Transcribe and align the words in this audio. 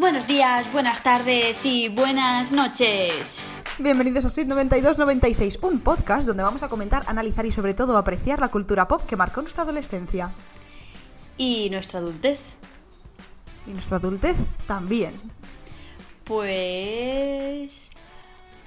Buenos 0.00 0.26
días, 0.26 0.72
buenas 0.72 1.02
tardes 1.02 1.66
y 1.66 1.90
buenas 1.90 2.50
noches. 2.52 3.46
Bienvenidos 3.78 4.24
a 4.24 4.30
Suite 4.30 4.48
9296, 4.48 5.58
un 5.60 5.80
podcast 5.80 6.26
donde 6.26 6.42
vamos 6.42 6.62
a 6.62 6.70
comentar, 6.70 7.04
analizar 7.06 7.44
y 7.44 7.52
sobre 7.52 7.74
todo 7.74 7.98
apreciar 7.98 8.40
la 8.40 8.48
cultura 8.48 8.88
pop 8.88 9.02
que 9.06 9.14
marcó 9.14 9.42
nuestra 9.42 9.64
adolescencia. 9.64 10.32
Y 11.36 11.68
nuestra 11.68 11.98
adultez. 11.98 12.40
Y 13.66 13.72
nuestra 13.72 13.98
adultez 13.98 14.36
también. 14.66 15.12
Pues... 16.24 17.90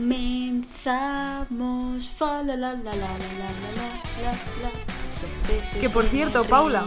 Que 5.78 5.90
por 5.90 6.04
cierto, 6.04 6.42
Paula. 6.44 6.86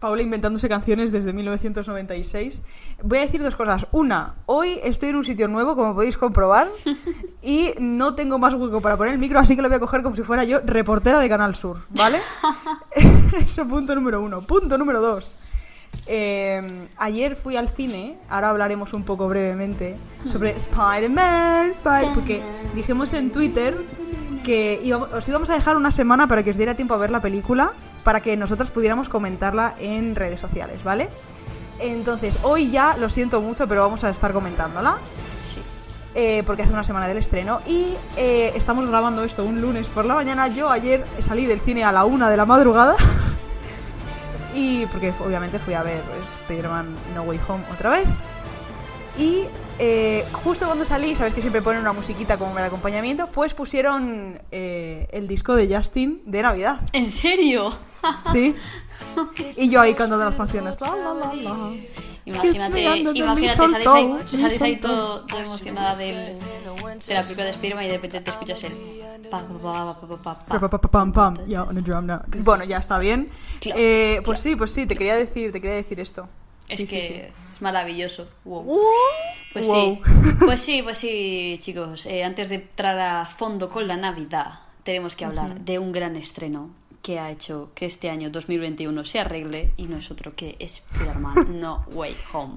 Paula 0.00 0.22
inventándose 0.22 0.68
canciones 0.68 1.12
desde 1.12 1.32
1996. 1.34 2.62
Voy 3.02 3.18
a 3.18 3.20
decir 3.20 3.42
dos 3.42 3.54
cosas. 3.54 3.86
Una, 3.92 4.34
hoy 4.46 4.80
estoy 4.82 5.10
en 5.10 5.16
un 5.16 5.24
sitio 5.24 5.46
nuevo, 5.46 5.76
como 5.76 5.94
podéis 5.94 6.16
comprobar, 6.16 6.68
y 7.42 7.70
no 7.78 8.14
tengo 8.14 8.38
más 8.38 8.54
hueco 8.54 8.80
para 8.80 8.96
poner 8.96 9.12
el 9.14 9.18
micro, 9.20 9.38
así 9.38 9.54
que 9.56 9.62
lo 9.62 9.68
voy 9.68 9.76
a 9.76 9.80
coger 9.80 10.02
como 10.02 10.16
si 10.16 10.22
fuera 10.22 10.44
yo 10.44 10.60
reportera 10.64 11.18
de 11.20 11.28
Canal 11.28 11.54
Sur, 11.54 11.82
¿vale? 11.90 12.18
Eso 13.38 13.66
punto 13.66 13.94
número 13.94 14.20
uno. 14.22 14.40
Punto 14.40 14.76
número 14.78 15.00
dos. 15.00 15.30
Eh, 16.06 16.86
ayer 16.96 17.36
fui 17.36 17.56
al 17.56 17.68
cine, 17.68 18.16
ahora 18.28 18.48
hablaremos 18.50 18.92
un 18.94 19.02
poco 19.04 19.28
brevemente 19.28 19.96
sobre 20.24 20.50
Spider-Man, 20.52 21.70
Spider 21.72 22.14
porque 22.14 22.42
dijimos 22.74 23.12
en 23.12 23.30
Twitter 23.32 23.76
que 24.44 24.80
íbamos- 24.82 25.12
os 25.12 25.28
íbamos 25.28 25.50
a 25.50 25.54
dejar 25.54 25.76
una 25.76 25.90
semana 25.90 26.26
para 26.26 26.42
que 26.42 26.50
os 26.50 26.56
diera 26.56 26.74
tiempo 26.74 26.94
a 26.94 26.96
ver 26.96 27.10
la 27.10 27.20
película, 27.20 27.72
para 28.04 28.20
que 28.20 28.36
nosotros 28.36 28.70
pudiéramos 28.70 29.08
comentarla 29.08 29.74
en 29.78 30.14
redes 30.14 30.40
sociales, 30.40 30.82
¿vale? 30.84 31.08
Entonces, 31.78 32.38
hoy 32.42 32.70
ya, 32.70 32.96
lo 32.96 33.08
siento 33.08 33.40
mucho, 33.40 33.66
pero 33.66 33.82
vamos 33.82 34.04
a 34.04 34.10
estar 34.10 34.32
comentándola, 34.32 34.98
Sí. 35.54 35.60
eh, 36.14 36.42
porque 36.46 36.62
hace 36.62 36.72
una 36.72 36.84
semana 36.84 37.08
del 37.08 37.16
estreno, 37.16 37.60
y 37.66 37.94
eh, 38.16 38.52
estamos 38.54 38.88
grabando 38.88 39.24
esto 39.24 39.44
un 39.44 39.60
lunes 39.60 39.86
por 39.88 40.04
la 40.04 40.14
mañana. 40.14 40.48
Yo 40.48 40.70
ayer 40.70 41.04
salí 41.20 41.46
del 41.46 41.60
cine 41.60 41.84
a 41.84 41.92
la 41.92 42.04
una 42.04 42.28
de 42.30 42.36
la 42.36 42.44
madrugada. 42.44 42.96
Y 44.52 44.84
porque 44.86 45.14
obviamente 45.24 45.60
fui 45.60 45.74
a 45.74 45.84
ver 45.84 46.02
pues, 46.02 46.22
Spider-Man 46.42 46.96
No 47.14 47.22
Way 47.22 47.40
Home 47.46 47.62
otra 47.72 47.90
vez. 47.90 48.04
Y 49.16 49.44
eh, 49.82 50.24
justo 50.32 50.66
cuando 50.66 50.84
salí, 50.84 51.16
sabes 51.16 51.32
que 51.32 51.40
siempre 51.40 51.62
ponen 51.62 51.80
una 51.80 51.92
musiquita 51.92 52.36
como 52.36 52.54
de 52.54 52.64
acompañamiento, 52.64 53.28
pues 53.28 53.54
pusieron 53.54 54.40
eh, 54.50 55.08
el 55.10 55.26
disco 55.26 55.56
de 55.56 55.74
Justin 55.74 56.20
de 56.26 56.42
Navidad. 56.42 56.80
¿En 56.92 57.08
serio? 57.08 57.76
Sí. 58.32 58.54
Y 59.56 59.70
yo 59.70 59.80
ahí 59.80 59.94
cantando 59.94 60.24
las 60.24 60.36
canciones. 60.36 60.78
La, 60.80 60.88
la, 60.94 61.34
la. 61.34 61.72
Imagínate, 62.26 62.82
imagínate, 63.14 63.56
sales 63.56 63.86
ahí, 63.86 64.16
sales 64.26 64.62
ahí 64.62 64.76
todo, 64.76 65.22
todo 65.26 65.40
emocionada 65.40 65.96
del, 65.96 66.38
de 66.38 67.14
la 67.14 67.22
película 67.22 67.46
de 67.46 67.52
Spiderman 67.54 67.84
y 67.84 67.88
de 67.88 67.94
repente 67.94 68.20
te 68.20 68.30
escuchas 68.30 68.62
el 68.64 68.72
pa, 69.30 69.40
pa, 69.40 69.48
pa, 69.48 70.00
pa, 70.00 70.06
pa, 70.06 70.16
pa, 70.16 70.34
Pa, 70.34 70.60
pa. 70.60 70.68
pa, 70.68 70.78
pa, 70.80 70.88
pam, 70.90 71.12
pam. 71.12 71.36
Bueno, 72.44 72.64
ya 72.64 72.76
está 72.76 72.98
bien. 72.98 73.30
Eh, 73.62 74.20
pues 74.24 74.40
sí, 74.40 74.54
pues 74.54 74.70
sí, 74.72 74.86
te 74.86 74.96
quería 74.96 75.14
decir, 75.14 75.50
te 75.50 75.60
quería 75.60 75.76
decir 75.76 75.98
esto. 75.98 76.28
Es 76.70 76.80
Sí, 76.80 76.86
que 76.86 77.06
sí. 77.06 77.14
es 77.54 77.60
maravilloso. 77.62 78.28
Wow. 78.44 78.62
Uh, 78.74 78.78
Pues 79.52 79.66
wow. 79.66 79.96
sí, 80.04 80.10
pues 80.40 80.60
sí, 80.60 80.80
pues 80.82 80.98
sí, 80.98 81.58
chicos. 81.60 82.06
eh, 82.06 82.22
antes 82.24 82.48
de 82.48 82.54
entrar 82.56 82.98
a 82.98 83.24
fondo 83.26 83.68
con 83.68 83.86
la 83.88 83.96
Navidad, 83.96 84.60
tenemos 84.84 85.16
que 85.16 85.24
hablar 85.24 85.60
de 85.60 85.78
un 85.78 85.92
gran 85.92 86.16
estreno 86.16 86.70
que 87.02 87.18
ha 87.18 87.30
hecho 87.30 87.70
que 87.74 87.86
este 87.86 88.10
año 88.10 88.30
2021 88.30 89.04
se 89.04 89.20
arregle 89.20 89.72
y 89.78 89.84
no 89.84 89.96
es 89.96 90.10
otro 90.10 90.34
que 90.36 90.56
Spider-Man 90.58 91.58
No 91.60 91.84
Way 91.92 92.14
Home. 92.32 92.54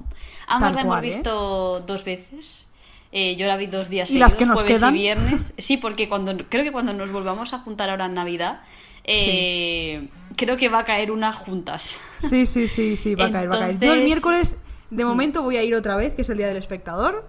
Ambas 0.48 0.76
la 0.76 0.82
hemos 0.82 0.98
¿eh? 1.00 1.02
visto 1.02 1.80
dos 1.80 2.04
veces. 2.04 2.68
Eh, 3.12 3.36
yo 3.36 3.46
la 3.48 3.58
vi 3.58 3.68
dos 3.68 3.90
días 3.90 4.10
¿Y 4.12 4.18
las 4.18 4.34
seguidos, 4.34 4.40
que 4.40 4.46
nos 4.46 4.62
jueves 4.62 4.80
quedan? 4.80 4.96
y 4.96 5.00
viernes. 5.00 5.54
Sí, 5.58 5.78
porque 5.78 6.10
cuando 6.10 6.36
creo 6.50 6.64
que 6.64 6.72
cuando 6.72 6.94
nos 6.94 7.12
volvamos 7.12 7.54
a 7.54 7.60
juntar 7.60 7.90
ahora 7.90 8.06
en 8.08 8.16
Navidad, 8.16 8.62
eh, 9.04 10.08
creo 10.36 10.58
que 10.58 10.70
va 10.70 10.80
a 10.80 10.84
caer 10.86 11.12
una 11.12 11.34
juntas. 11.34 11.98
Sí, 12.20 12.46
sí, 12.46 12.68
sí, 12.68 12.96
sí, 12.98 13.16
va 13.16 13.26
a 13.26 13.32
caer, 13.32 13.52
va 13.52 13.56
a 13.56 13.60
caer. 13.60 13.80
Yo 13.80 13.94
el 13.94 14.04
miércoles, 14.04 14.58
de 14.90 15.06
momento, 15.06 15.42
voy 15.44 15.58
a 15.58 15.64
ir 15.64 15.76
otra 15.76 15.96
vez, 15.96 16.14
que 16.14 16.22
es 16.22 16.30
el 16.30 16.38
Día 16.38 16.48
del 16.48 16.58
Espectador. 16.58 17.26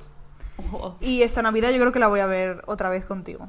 Oh, 0.72 0.96
Y 1.00 1.22
esta 1.22 1.42
Navidad 1.42 1.70
yo 1.70 1.78
creo 1.78 1.92
que 1.92 1.98
la 1.98 2.06
voy 2.06 2.20
a 2.20 2.26
ver 2.26 2.62
otra 2.66 2.90
vez 2.90 3.04
contigo. 3.04 3.48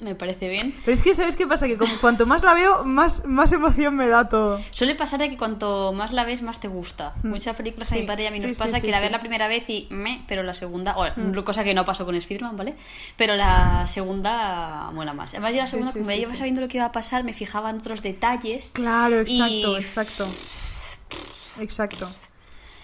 Me 0.00 0.14
parece 0.14 0.48
bien. 0.48 0.74
Pero 0.84 0.94
es 0.94 1.02
que, 1.02 1.14
¿sabes 1.14 1.36
qué 1.36 1.46
pasa? 1.46 1.66
Que 1.66 1.76
como 1.76 1.92
cuanto 2.00 2.26
más 2.26 2.42
la 2.42 2.54
veo, 2.54 2.84
más, 2.84 3.24
más 3.26 3.52
emoción 3.52 3.94
me 3.96 4.06
da 4.08 4.28
todo. 4.28 4.60
Suele 4.70 4.94
pasar 4.94 5.18
de 5.20 5.28
que 5.30 5.36
cuanto 5.36 5.92
más 5.92 6.12
la 6.12 6.24
ves, 6.24 6.42
más 6.42 6.60
te 6.60 6.68
gusta. 6.68 7.12
Muchas 7.22 7.56
películas 7.56 7.90
a 7.92 7.94
mi 7.96 8.02
Sí, 8.02 8.06
padre 8.06 8.24
y 8.24 8.26
a 8.26 8.30
mí 8.30 8.38
sí, 8.40 8.46
nos 8.46 8.56
sí, 8.56 8.62
pasa 8.62 8.76
sí, 8.80 8.86
que 8.86 8.90
la 8.90 8.98
sí. 8.98 9.02
ves 9.02 9.12
la 9.12 9.20
primera 9.20 9.48
vez 9.48 9.64
y 9.68 9.86
me, 9.90 10.24
pero 10.28 10.42
la 10.42 10.54
segunda, 10.54 10.96
o, 10.96 11.44
cosa 11.44 11.64
que 11.64 11.74
no 11.74 11.84
pasó 11.84 12.04
con 12.04 12.20
Spiderman, 12.20 12.56
¿vale? 12.56 12.74
Pero 13.16 13.36
la 13.36 13.86
segunda 13.86 14.90
mola 14.92 15.12
más. 15.12 15.32
Además, 15.32 15.52
yo 15.52 15.58
la 15.60 15.64
Sí, 15.66 15.70
segunda, 15.72 15.92
sí, 15.92 15.98
como 15.98 16.10
sí, 16.10 16.16
sí. 16.32 16.36
sabiendo 16.38 16.60
lo 16.60 16.68
que 16.68 16.78
iba 16.78 16.86
a 16.86 16.92
pasar, 16.92 17.24
me 17.24 17.32
fijaba 17.32 17.70
en 17.70 17.78
otros 17.78 18.02
detalles. 18.02 18.70
Claro, 18.74 19.20
exacto, 19.20 19.78
Y- 19.78 19.80
exacto. 19.80 20.28
Exacto. 21.60 22.10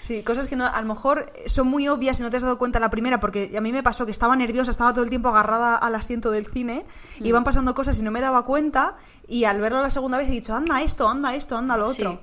Sí, 0.09 0.23
cosas 0.23 0.47
que 0.49 0.57
no, 0.57 0.67
a 0.67 0.81
lo 0.81 0.87
mejor 0.89 1.31
son 1.45 1.67
muy 1.69 1.87
obvias 1.87 2.19
y 2.19 2.23
no 2.23 2.31
te 2.31 2.39
has 2.39 2.43
dado 2.43 2.57
cuenta 2.57 2.81
la 2.81 2.89
primera, 2.89 3.21
porque 3.21 3.53
a 3.57 3.61
mí 3.61 3.73
me 3.73 3.83
pasó 3.83 4.07
que 4.07 4.11
estaba 4.11 4.35
nerviosa, 4.37 4.71
estaba 4.71 4.93
todo 4.95 5.05
el 5.05 5.11
tiempo 5.11 5.29
agarrada 5.29 5.77
al 5.77 5.95
asiento 5.95 6.31
del 6.31 6.47
cine, 6.47 6.87
Mm. 7.21 7.27
iban 7.27 7.45
pasando 7.45 7.75
cosas 7.75 7.99
y 7.99 8.03
no 8.03 8.11
me 8.11 8.23
daba 8.23 8.47
cuenta, 8.47 8.97
y 9.29 9.45
al 9.45 9.61
verla 9.61 9.83
la 9.83 9.91
segunda 9.91 10.17
vez 10.17 10.29
he 10.29 10.33
dicho, 10.33 10.55
anda 10.55 10.81
esto, 10.81 11.07
anda 11.07 11.35
esto, 11.35 11.59
anda 11.59 11.77
lo 11.77 11.93
Sí. 11.93 12.01
otro. 12.01 12.21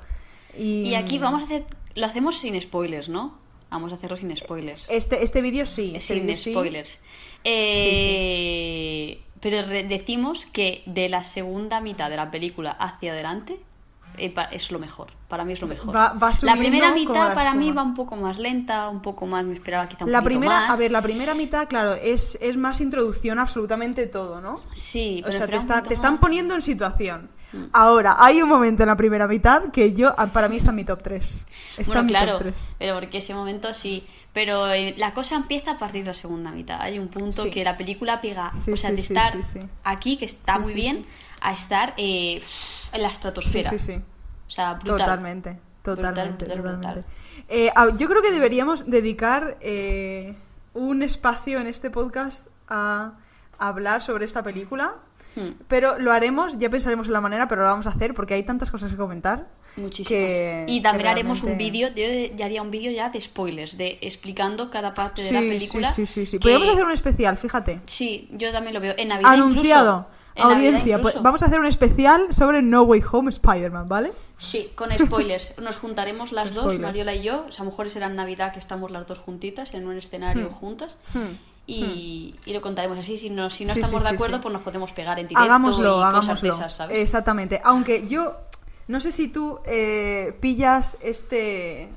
Y, 0.57 0.89
Y 0.89 0.95
aquí 0.95 1.19
vamos 1.19 1.41
a 1.41 1.45
hacer, 1.45 1.65
lo 1.93 2.07
hacemos 2.07 2.37
sin 2.39 2.59
spoilers, 2.59 3.07
¿no? 3.07 3.37
Vamos 3.69 3.91
a 3.91 3.95
hacerlo 3.95 4.17
sin 4.17 4.35
spoilers. 4.35 4.85
Este, 4.89 5.23
este 5.23 5.41
vídeo 5.41 5.65
sí. 5.67 5.93
este 5.95 6.15
sin 6.15 6.23
vídeo 6.25 6.37
sí. 6.37 6.51
spoilers. 6.53 6.99
Eh, 7.43 9.21
Pero 9.41 9.67
decimos 9.67 10.47
que 10.47 10.81
de 10.87 11.07
la 11.07 11.23
segunda 11.23 11.81
mitad 11.81 12.09
de 12.09 12.15
la 12.15 12.31
película 12.31 12.71
hacia 12.71 13.11
adelante 13.11 13.53
eh, 13.53 13.57
es 14.17 14.71
lo 14.71 14.79
mejor. 14.79 15.07
Para 15.27 15.43
mí 15.43 15.53
es 15.53 15.61
lo 15.61 15.67
mejor. 15.67 15.95
Va- 15.95 16.13
va 16.13 16.27
la 16.29 16.33
subiendo 16.33 16.61
primera 16.61 16.87
como 16.87 16.99
mitad 16.99 17.27
la 17.29 17.33
para 17.33 17.53
mí 17.53 17.71
va 17.71 17.83
un 17.83 17.93
poco 17.95 18.15
más 18.15 18.37
lenta, 18.37 18.89
un 18.89 19.01
poco 19.01 19.25
más, 19.25 19.43
me 19.45 19.53
esperaba 19.53 19.87
quizá 19.89 20.05
un 20.05 20.11
La 20.11 20.21
primera, 20.21 20.61
más. 20.61 20.71
a 20.71 20.75
ver, 20.77 20.91
la 20.91 21.01
primera 21.01 21.33
mitad, 21.33 21.67
claro, 21.67 21.93
es, 21.95 22.37
es 22.41 22.57
más 22.57 22.81
introducción 22.81 23.39
absolutamente 23.39 24.07
todo, 24.07 24.41
¿no? 24.41 24.61
Sí, 24.73 25.21
O 25.23 25.25
pero 25.27 25.37
sea, 25.37 25.47
te, 25.47 25.55
está- 25.57 25.83
te 25.83 25.93
están. 25.93 26.15
Mm. 26.15 26.19
poniendo 26.19 26.55
en 26.55 26.61
situación. 26.61 27.29
Ahora, 27.71 28.17
hay 28.19 28.41
un 28.41 28.49
momento 28.49 28.83
en 28.83 28.89
la 28.89 28.97
primera 28.97 29.27
mitad 29.29 29.65
que 29.71 29.93
yo, 29.93 30.13
ah, 30.17 30.27
para 30.27 30.49
mí 30.49 30.57
está 30.57 30.71
en 30.71 30.75
mi 30.75 30.83
top 30.83 31.01
3. 31.01 31.45
Está 31.77 31.83
Bueno, 31.85 31.99
en 32.01 32.05
mi 32.07 32.11
claro, 32.11 32.31
top 32.33 32.41
3. 32.41 32.75
pero 32.77 32.95
porque 32.99 33.19
ese 33.19 33.33
momento 33.33 33.73
sí. 33.73 34.05
Pero 34.33 34.69
eh, 34.73 34.93
la 34.97 35.13
cosa 35.13 35.37
empieza 35.37 35.71
a 35.71 35.77
partir 35.77 36.03
de 36.03 36.09
la 36.09 36.13
segunda 36.15 36.51
mitad. 36.51 36.81
Hay 36.81 36.99
un 36.99 37.07
punto 37.07 37.43
Sí. 37.43 37.49
que 37.51 37.63
la 37.63 37.77
película 37.77 38.19
pega, 38.19 38.51
Sí, 38.53 38.73
o 38.73 38.75
sea, 38.77 38.89
sí, 38.89 38.97
de 38.97 39.01
estar 39.03 39.37
aquí, 39.85 40.17
que 40.17 40.25
está 40.25 40.59
muy 40.59 40.73
bien. 40.73 41.05
A 41.47 41.53
estar 41.53 41.93
eh, 41.97 42.41
en 42.93 43.01
la 43.01 43.09
Sí, 43.09 43.13
estratosfera. 43.15 43.69
sí, 43.69 43.79
sí. 43.79 43.93
O 44.47 44.49
sea, 44.49 44.73
brutal. 44.75 44.97
Totalmente, 44.99 45.59
totalmente, 45.83 46.45
Brutal, 46.45 46.61
brutal, 46.61 46.81
totalmente. 46.81 47.09
Eh, 47.49 47.71
yo 47.97 48.07
creo 48.07 48.21
que 48.21 48.31
deberíamos 48.31 48.89
dedicar 48.89 49.57
eh, 49.61 50.35
un 50.73 51.03
espacio 51.03 51.59
en 51.59 51.67
este 51.67 51.89
podcast 51.89 52.47
a 52.67 53.13
hablar 53.59 54.01
sobre 54.01 54.25
esta 54.25 54.43
película. 54.43 54.95
Hmm. 55.35 55.51
Pero 55.67 55.99
lo 55.99 56.13
haremos, 56.13 56.57
ya 56.59 56.69
pensaremos 56.69 57.07
en 57.07 57.13
la 57.13 57.19
manera, 57.21 57.47
pero 57.49 57.61
lo 57.63 57.67
vamos 57.67 57.85
a 57.87 57.89
hacer 57.89 58.13
porque 58.13 58.35
hay 58.35 58.43
tantas 58.43 58.71
cosas 58.71 58.89
que 58.91 58.97
comentar. 58.97 59.47
Muchísimas. 59.77 60.07
que- 60.09 60.65
y 60.69 60.81
también 60.81 61.03
que 61.03 61.09
haremos 61.09 61.43
un 61.43 61.57
vídeo, 61.57 61.89
yo 61.89 62.33
ya 62.33 62.45
haría 62.45 62.61
un 62.61 62.71
vídeo 62.71 62.89
ya 62.93 63.09
de 63.09 63.19
spoilers, 63.19 63.77
de 63.77 63.97
explicando 64.01 64.71
cada 64.71 64.93
parte 64.93 65.21
de 65.21 65.27
Sí, 65.27 65.33
la 65.33 65.41
sí, 65.41 65.47
película. 65.49 65.91
sí, 65.91 66.05
sí, 66.05 66.25
sí. 66.25 66.37
que- 66.37 66.39
Podríamos 66.39 66.69
hacer 66.69 66.85
un 66.85 66.91
especial, 66.93 67.35
fíjate. 67.35 67.81
Sí, 67.85 68.29
yo 68.31 68.53
también 68.53 68.73
lo 68.73 68.79
veo. 68.79 68.93
En 68.97 69.09
Navidad 69.09 69.33
Anunciado. 69.33 69.97
incluso. 70.07 70.15
En 70.35 70.43
Audiencia, 70.43 71.01
pues 71.01 71.21
vamos 71.21 71.41
a 71.43 71.45
hacer 71.45 71.59
un 71.59 71.65
especial 71.65 72.33
sobre 72.33 72.61
No 72.61 72.83
Way 72.83 73.03
Home 73.11 73.29
Spider-Man, 73.31 73.87
¿vale? 73.87 74.11
Sí, 74.37 74.69
con 74.75 74.89
spoilers. 74.97 75.53
Nos 75.61 75.77
juntaremos 75.77 76.31
las 76.33 76.53
dos, 76.53 76.65
Spoilers. 76.65 76.81
Mariola 76.81 77.15
y 77.15 77.23
yo. 77.23 77.45
O 77.47 77.51
sea, 77.53 77.61
a 77.61 77.65
lo 77.65 77.71
mejor 77.71 77.89
será 77.89 78.07
en 78.07 78.15
Navidad 78.17 78.51
que 78.51 78.59
estamos 78.59 78.91
las 78.91 79.07
dos 79.07 79.19
juntitas 79.19 79.73
en 79.73 79.87
un 79.87 79.97
escenario 79.97 80.47
Hmm. 80.49 80.53
juntas. 80.53 80.97
Hmm. 81.13 81.35
Y, 81.67 82.35
y 82.45 82.53
lo 82.53 82.61
contaremos 82.61 82.99
así. 82.99 83.15
Si 83.17 83.29
no, 83.29 83.49
si 83.49 83.63
no 83.65 83.73
Sí, 83.73 83.79
estamos 83.79 84.03
sí, 84.03 84.09
de 84.09 84.13
acuerdo, 84.15 84.35
sí. 84.37 84.41
pues 84.43 84.53
nos 84.53 84.61
podemos 84.61 84.91
pegar 84.91 85.17
en 85.19 85.27
directo 85.27 85.43
Hagámoslo, 85.43 85.99
y 86.09 86.13
cosas 86.13 86.41
de 86.41 86.49
esas, 86.49 86.73
¿sabes? 86.75 86.99
Exactamente. 86.99 87.61
Aunque 87.63 88.07
yo 88.07 88.35
no 88.87 88.99
sé 89.01 89.11
si 89.13 89.29
tú 89.29 89.59
eh, 89.65 90.37
pillas 90.41 90.97
este, 91.01 91.89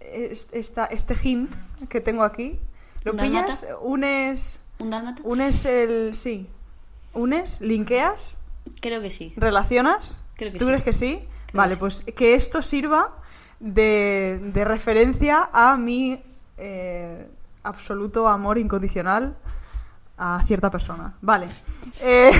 es- 0.00 0.48
esta, 0.52 0.84
este 0.86 1.16
hint 1.20 1.50
que 1.88 2.00
tengo 2.00 2.22
aquí. 2.22 2.60
¿Lo 3.04 3.12
¿Un 3.12 3.18
pillas? 3.18 3.66
Unes, 3.80 4.60
¿Un 4.78 4.90
dálmata? 4.90 5.22
unes 5.24 5.64
el... 5.64 6.14
Sí. 6.14 6.46
Unes, 7.14 7.60
linkeas, 7.60 8.38
Creo 8.80 9.00
que 9.00 9.10
sí. 9.10 9.32
relacionas. 9.36 10.22
Creo 10.36 10.52
que 10.52 10.58
¿Tú 10.58 10.64
sí. 10.66 10.70
crees 10.70 10.84
que 10.84 10.92
sí? 10.92 11.18
Creo 11.18 11.28
vale, 11.54 11.70
que 11.70 11.74
sí. 11.76 11.80
pues 11.80 12.04
que 12.14 12.34
esto 12.34 12.62
sirva 12.62 13.16
de, 13.60 14.38
de 14.42 14.64
referencia 14.64 15.48
a 15.52 15.76
mi 15.76 16.20
eh, 16.58 17.28
absoluto 17.62 18.28
amor 18.28 18.58
incondicional 18.58 19.36
a 20.16 20.42
cierta 20.46 20.70
persona. 20.70 21.14
Vale. 21.20 21.46
Eh, 22.02 22.30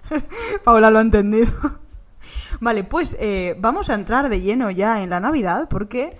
Paula 0.64 0.90
lo 0.90 0.98
ha 0.98 1.02
entendido. 1.02 1.52
Vale, 2.60 2.84
pues 2.84 3.16
eh, 3.18 3.56
vamos 3.58 3.90
a 3.90 3.94
entrar 3.94 4.28
de 4.28 4.40
lleno 4.40 4.70
ya 4.70 5.02
en 5.02 5.10
la 5.10 5.20
Navidad 5.20 5.68
porque 5.68 6.16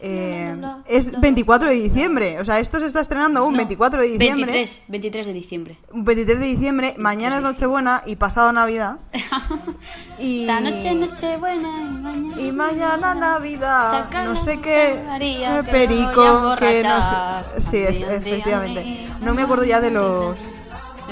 eh, 0.00 0.56
es 0.88 1.20
24 1.20 1.68
de 1.68 1.74
diciembre. 1.74 2.40
O 2.40 2.44
sea, 2.44 2.58
esto 2.58 2.80
se 2.80 2.86
está 2.86 3.00
estrenando 3.00 3.44
un 3.44 3.52
No, 3.52 3.58
24 3.58 4.02
de 4.02 4.08
diciembre. 4.08 4.52
23, 4.52 4.82
23 4.88 5.26
de 5.26 5.32
diciembre. 5.32 5.78
Un 5.92 6.04
23 6.04 6.40
de 6.40 6.46
diciembre, 6.46 6.94
mañana 6.98 7.36
es 7.36 7.42
Nochebuena 7.42 8.02
y 8.06 8.16
pasado 8.16 8.52
Navidad. 8.52 8.96
y... 10.18 10.42
Esta 10.42 10.60
noche 10.60 10.94
Nochebuena 10.94 11.68
y 11.82 11.96
mañana... 11.98 12.40
Y 12.40 12.52
mañana 12.52 13.14
Navidad, 13.14 14.10
no 14.12 14.34
la 14.34 14.36
sé 14.36 14.60
qué, 14.60 15.00
María, 15.06 15.60
que 15.60 15.70
perico, 15.70 16.56
que 16.58 16.82
no 16.82 17.02
sé. 17.02 17.60
Sí, 17.60 17.76
es, 17.78 18.02
efectivamente. 18.02 19.06
No 19.20 19.34
me 19.34 19.42
acuerdo 19.42 19.64
ya 19.64 19.80
de 19.80 19.90
los 19.90 20.36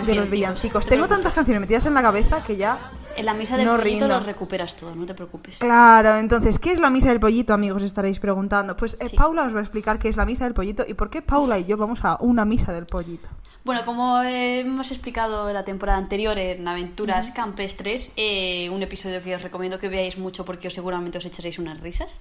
de 0.07 0.15
los 0.15 0.31
villancicos. 0.31 0.87
Tengo 0.87 1.09
tantas 1.09 1.33
canciones 1.33 1.61
metidas 1.61 1.87
en 1.87 1.95
la 1.95 2.03
cabeza 2.03 2.43
que 2.43 2.57
ya. 2.57 2.79
En 3.17 3.27
la 3.27 3.35
misa 3.35 3.57
del 3.57 3.67
No 3.67 3.73
pollito 3.77 3.85
rindo. 4.01 4.09
lo 4.09 4.21
recuperas 4.21 4.77
todo, 4.77 4.95
no 4.95 5.05
te 5.05 5.15
preocupes. 5.15 5.59
Claro, 5.59 6.17
entonces, 6.17 6.59
¿qué 6.59 6.73
es 6.73 6.81
la 6.81 6.89
misa 6.91 7.09
del 7.11 7.21
pollito, 7.21 7.53
amigos? 7.53 7.83
Estaréis 7.83 8.19
preguntando. 8.19 8.77
Pues 8.77 8.97
eh, 9.01 9.09
Sí. 9.09 9.17
Paula 9.17 9.45
os 9.45 9.55
va 9.55 9.59
a 9.59 9.63
explicar 9.63 9.99
qué 9.99 10.09
es 10.09 10.17
la 10.17 10.25
misa 10.25 10.45
del 10.45 10.55
pollito 10.55 10.85
y 10.89 10.95
por 10.95 11.11
qué 11.11 11.21
Paula 11.21 11.59
y 11.59 11.65
yo 11.67 11.77
vamos 11.77 12.05
a 12.05 12.17
una 12.21 12.45
misa 12.45 12.73
del 12.73 12.87
pollito. 12.87 13.29
Bueno, 13.65 13.85
como 13.85 14.23
eh, 14.23 14.61
hemos 14.61 14.91
explicado 14.91 15.49
en 15.49 15.55
la 15.55 15.65
temporada 15.65 15.99
anterior 15.99 16.39
en 16.39 16.67
Aventuras 16.67 17.31
Campestres, 17.31 18.11
eh, 18.17 18.71
un 18.71 18.83
episodio 18.83 19.23
que 19.23 19.35
os 19.35 19.43
recomiendo 19.43 19.79
que 19.79 19.89
veáis 19.89 20.17
mucho 20.17 20.47
porque 20.47 20.71
seguramente 20.71 21.19
os 21.19 21.27
echaréis 21.27 21.59
unas 21.59 21.81
risas, 21.81 22.21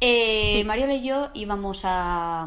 Mariola 0.00 0.94
y 0.94 1.06
yo 1.06 1.28
íbamos 1.34 1.82
a, 1.84 2.46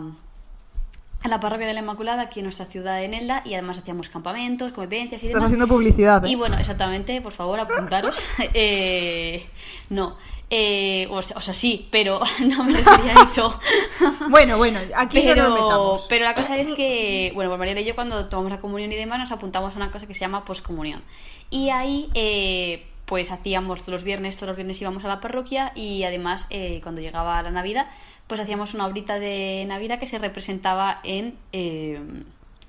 a 1.24 1.28
la 1.28 1.40
parroquia 1.40 1.68
de 1.68 1.74
la 1.74 1.82
Inmaculada 1.82 2.24
aquí 2.24 2.40
en 2.40 2.46
nuestra 2.46 2.66
ciudad 2.66 2.98
de 3.00 3.08
Nelda 3.08 3.42
y 3.46 3.54
además 3.54 3.78
hacíamos 3.78 4.10
campamentos, 4.10 4.72
convivencias 4.72 5.22
y 5.22 5.28
Estás 5.28 5.36
demás. 5.42 5.48
haciendo 5.50 5.68
publicidad, 5.68 6.26
¿eh? 6.26 6.30
Y 6.30 6.36
bueno, 6.36 6.58
exactamente, 6.58 7.22
por 7.22 7.32
favor, 7.34 7.60
apuntaros. 7.60 8.20
Eh, 8.54 9.46
no, 9.90 10.18
eh, 10.50 11.08
o, 11.10 11.22
sea, 11.22 11.38
o 11.38 11.42
sea, 11.42 11.54
sí, 11.54 11.88
pero 11.92 12.20
no 12.46 12.64
me 12.64 12.74
refería 12.74 13.20
a 13.20 13.24
eso. 13.24 13.58
Bueno, 14.30 14.58
bueno, 14.58 14.80
aquí 14.96 15.24
no 15.24 15.36
nos 15.36 15.36
Pero, 15.36 15.50
metamos. 15.64 16.06
pero 16.10 16.26
la 16.26 16.34
cosa 16.34 16.58
es 16.58 16.72
que, 16.72 17.32
bueno, 17.36 17.50
pues 17.52 17.60
Mariela 17.60 17.82
y 17.82 17.86
yo 17.86 17.96
cuando 17.96 18.28
tomamos 18.28 18.52
la 18.52 18.60
comunión 18.60 18.92
y 18.92 18.96
demás 18.96 19.20
nos 19.20 19.32
apuntamos 19.32 19.74
a 19.74 19.78
una 19.78 19.92
cosa 19.92 20.08
que 20.08 20.14
se 20.14 20.20
llama 20.22 20.44
poscomunión. 20.44 21.02
Y 21.50 21.70
ahí, 21.70 22.10
eh, 22.14 22.86
pues 23.12 23.30
hacíamos 23.30 23.86
los 23.90 24.06
viernes, 24.06 24.38
todos 24.38 24.48
los 24.48 24.56
viernes 24.56 24.80
íbamos 24.80 25.04
a 25.04 25.10
la 25.10 25.20
parroquia 25.20 25.74
y 25.76 26.06
además 26.06 26.48
eh, 26.50 26.80
cuando 26.82 27.02
llegaba 27.02 27.44
la 27.44 27.52
Navidad, 27.52 27.88
pues 28.26 28.40
hacíamos 28.40 28.74
una 28.74 28.86
obrita 28.88 29.20
de 29.20 29.66
Navidad 29.68 30.00
que 30.00 30.08
se 30.08 30.18
representaba 30.18 31.02
en 31.04 31.36
eh, 31.52 32.00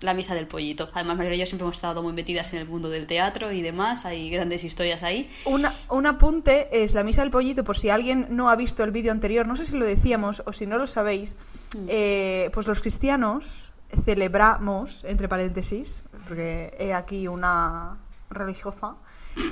la 0.01 0.15
misa 0.15 0.35
del 0.35 0.49
pollito. 0.49 0.91
Además, 0.95 1.17
Mariela 1.17 1.37
y 1.37 1.39
yo 1.39 1.47
siempre 1.47 1.63
hemos 1.65 1.77
estado 1.77 2.03
muy 2.03 2.13
metidas 2.13 2.53
en 2.55 2.59
el 2.59 2.67
mundo 2.67 2.89
del 2.91 3.07
teatro 3.07 3.53
y 3.53 3.63
demás, 3.63 4.05
hay 4.05 4.31
grandes 4.31 4.65
historias 4.65 5.05
ahí. 5.05 5.31
Una- 5.45 5.77
un 5.91 6.07
apunte 6.07 6.67
es 6.83 6.93
la 6.93 7.05
misa 7.05 7.23
del 7.23 7.31
pollito, 7.31 7.63
por 7.63 7.79
si 7.79 7.89
alguien 7.91 8.27
no 8.31 8.51
ha 8.51 8.57
visto 8.57 8.83
el 8.83 8.91
vídeo 8.91 9.13
anterior, 9.13 9.47
no 9.47 9.55
sé 9.55 9.65
si 9.65 9.77
lo 9.79 9.87
decíamos 9.87 10.43
o 10.45 10.53
si 10.53 10.67
no 10.67 10.77
lo 10.77 10.89
sabéis, 10.89 11.37
Mm. 11.77 11.87
eh, 11.89 12.51
pues 12.53 12.67
los 12.67 12.81
cristianos 12.81 13.71
celebramos, 14.05 15.05
entre 15.05 15.29
paréntesis, 15.29 16.03
porque 16.27 16.75
he 16.81 16.93
aquí 16.95 17.29
una 17.29 17.97
religiosa, 18.29 18.97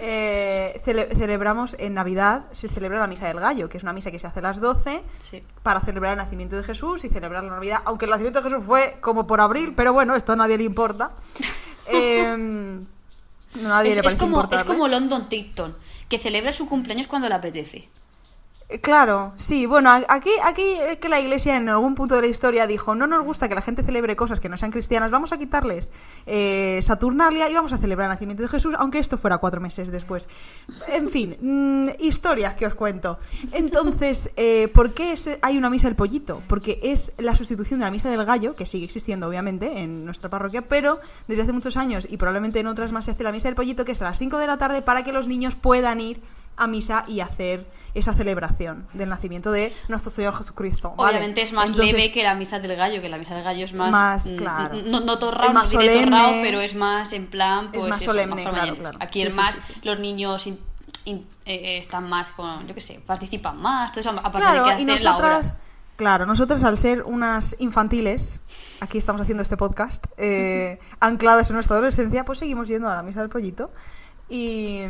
eh, 0.01 0.81
cele- 0.85 1.09
celebramos 1.17 1.75
en 1.79 1.95
Navidad, 1.95 2.45
se 2.53 2.69
celebra 2.69 2.99
la 2.99 3.07
misa 3.07 3.27
del 3.29 3.41
gallo, 3.41 3.69
que 3.69 3.79
es 3.79 3.83
una 3.83 3.93
misa 3.93 4.11
que 4.11 4.19
se 4.19 4.27
hace 4.27 4.41
a 4.41 4.43
las 4.43 4.61
12 4.61 5.03
Sí. 5.19 5.43
para 5.63 5.81
celebrar 5.81 6.13
el 6.13 6.19
nacimiento 6.19 6.57
de 6.57 6.63
Jesús 6.65 7.05
y 7.05 7.09
celebrar 7.09 7.45
la 7.45 7.51
Navidad, 7.51 7.83
aunque 7.85 8.05
el 8.05 8.11
nacimiento 8.11 8.41
de 8.43 8.51
Jesús 8.51 8.65
fue 8.65 8.99
como 9.01 9.27
por 9.27 9.41
abril, 9.41 9.73
pero 9.77 9.93
bueno, 9.93 10.15
esto 10.17 10.33
a 10.33 10.37
nadie 10.37 10.59
le 10.59 10.65
importa. 10.65 11.13
Em, 11.87 12.87
nadie 13.55 13.91
Es, 13.91 13.97
le 13.97 14.01
es 14.01 14.05
parece 14.05 14.19
como, 14.19 14.49
es 14.53 14.65
como 14.65 14.87
London 14.87 15.29
Tipton, 15.29 15.75
que 16.09 16.19
celebra 16.19 16.53
su 16.53 16.69
cumpleaños 16.69 17.07
cuando 17.09 17.29
le 17.29 17.35
apetece. 17.35 17.89
Eh, 18.71 18.81
Claro, 18.81 19.33
sí, 19.37 19.67
bueno, 19.67 19.91
aquí, 20.09 20.31
aquí 20.45 20.65
que 21.01 21.09
la 21.09 21.21
iglesia 21.21 21.57
en 21.57 21.69
algún 21.69 21.95
punto 21.95 22.15
de 22.15 22.23
la 22.23 22.27
historia 22.29 22.67
dijo, 22.67 22.95
no 22.95 23.07
nos 23.07 23.25
gusta 23.25 23.49
que 23.49 23.55
la 23.55 23.63
gente 23.63 23.83
celebre 23.83 24.17
cosas 24.17 24.41
que 24.41 24.49
no 24.49 24.57
sean 24.57 24.71
cristianas, 24.71 25.11
vamos 25.11 25.33
a 25.33 25.39
quitarles 25.39 25.91
eh, 26.27 26.79
Saturnalia 26.83 27.49
y 27.51 27.55
vamos 27.55 27.73
a 27.73 27.79
celebrar 27.79 28.07
el 28.07 28.13
nacimiento 28.13 28.43
de 28.43 28.49
Jesús, 28.49 28.75
aunque 28.79 28.99
esto 28.99 29.19
fuera 29.19 29.39
cuatro 29.39 29.61
meses 29.61 29.91
después. 29.91 30.29
En 30.89 31.11
fin, 31.11 31.37
mm, 31.41 32.01
historias 32.01 32.55
que 32.55 32.67
os 32.67 32.75
cuento. 32.75 33.19
Entonces, 33.53 34.31
eh, 34.37 34.69
¿por 34.73 34.95
qué 34.95 35.15
hay 35.43 35.59
una 35.59 35.69
misa 35.69 35.89
del 35.89 35.97
pollito? 35.97 36.43
Porque 36.47 36.79
es 36.83 37.13
la 37.19 37.35
sustitución 37.35 37.81
de 37.81 37.87
la 37.87 37.91
misa 37.91 38.09
del 38.09 38.25
gallo, 38.25 38.55
que 38.55 38.67
sigue 38.67 38.85
existiendo 38.85 39.27
obviamente 39.27 39.81
en 39.81 40.05
nuestra 40.05 40.31
parroquia, 40.31 40.63
pero 40.63 41.01
desde 41.27 41.43
hace 41.43 41.53
muchos 41.53 41.77
años 41.77 42.07
y 42.09 42.17
probablemente 42.17 42.61
en 42.61 42.69
otras 42.69 42.93
más 42.93 43.05
se 43.05 43.11
hace 43.11 43.25
la 43.25 43.33
misa 43.33 43.49
del 43.49 43.57
pollito, 43.57 43.85
que 43.85 43.93
es 43.93 44.03
a 44.03 44.05
las 44.05 44.19
5 44.19 44.39
de 44.39 44.47
la 44.47 44.59
tarde 44.59 44.83
para 44.83 45.05
que 45.05 45.13
los 45.13 45.27
niños 45.27 45.55
puedan 45.55 46.01
ir 46.01 46.21
a 46.61 46.67
misa 46.67 47.05
y 47.09 47.21
hacer 47.21 47.67
esa 47.93 48.15
celebración 48.15 48.87
del 48.93 49.09
nacimiento 49.09 49.51
de 49.51 49.75
nuestro 49.89 50.13
Señor 50.13 50.37
Jesucristo. 50.37 50.95
¿vale? 50.97 51.11
Obviamente 51.19 51.43
es 51.43 51.53
más 51.53 51.71
Entonces, 51.71 51.93
leve 51.93 52.13
que 52.13 52.23
la 52.23 52.35
misa 52.37 52.61
del 52.61 52.77
gallo, 52.77 53.01
que 53.03 53.09
la 53.09 53.19
misa 53.19 53.35
del 53.35 53.43
gallo 53.43 53.65
es 53.65 53.75
más. 53.75 53.91
Más, 53.91 54.27
mm, 54.29 54.37
claro. 54.37 54.79
No, 54.87 55.01
no 55.01 55.19
torrao, 55.19 55.49
Es 55.49 55.55
no 55.55 55.61
más 55.61 55.71
dice 55.71 55.83
solemne. 55.83 56.05
torrao, 56.17 56.33
pero 56.43 56.61
es 56.61 56.75
más 56.77 57.13
en 57.13 57.27
plan. 57.27 57.65
Es 57.73 57.79
Pues 57.79 57.91
más 57.91 58.01
eso, 58.03 58.13
solemne, 58.13 58.45
para 58.45 58.55
claro, 58.57 58.77
claro. 58.77 58.99
Aquí 59.01 59.21
Sí, 59.23 59.27
es 59.27 59.35
sí, 59.35 59.41
más. 59.41 59.55
sí. 59.57 59.73
Los 59.83 59.99
niños 59.99 60.47
in- 60.47 60.61
in- 61.07 61.27
eh, 61.47 61.79
están 61.79 62.09
más 62.09 62.29
con. 62.31 62.65
Yo 62.69 62.75
qué 62.75 62.81
sé, 62.81 63.01
participan 63.05 63.57
más. 63.61 63.91
Todo 63.91 64.01
eso, 64.03 64.11
aparte 64.11 64.39
de 64.39 64.45
Claro, 64.45 64.65
que 64.77 64.83
y 64.83 64.85
la 64.85 64.93
nosotras, 64.93 65.55
obra. 65.55 65.61
claro, 65.97 66.27
nosotras 66.27 66.63
al 66.63 66.79
ser 66.79 67.03
unas 67.03 67.57
infantiles, 67.59 68.41
aquí 68.81 68.99
estamos 68.99 69.21
haciendo 69.23 69.43
este 69.43 69.57
podcast, 69.57 70.07
eh, 70.17 70.79
ancladas 71.01 71.51
en 71.51 71.55
nuestra 71.55 71.75
adolescencia, 71.75 72.25
pues 72.25 72.39
seguimos 72.39 72.69
yendo 72.69 72.89
a 72.89 72.95
la 72.95 73.03
misa 73.03 73.19
del 73.21 73.31
pollito. 73.31 73.73
Y, 74.31 74.83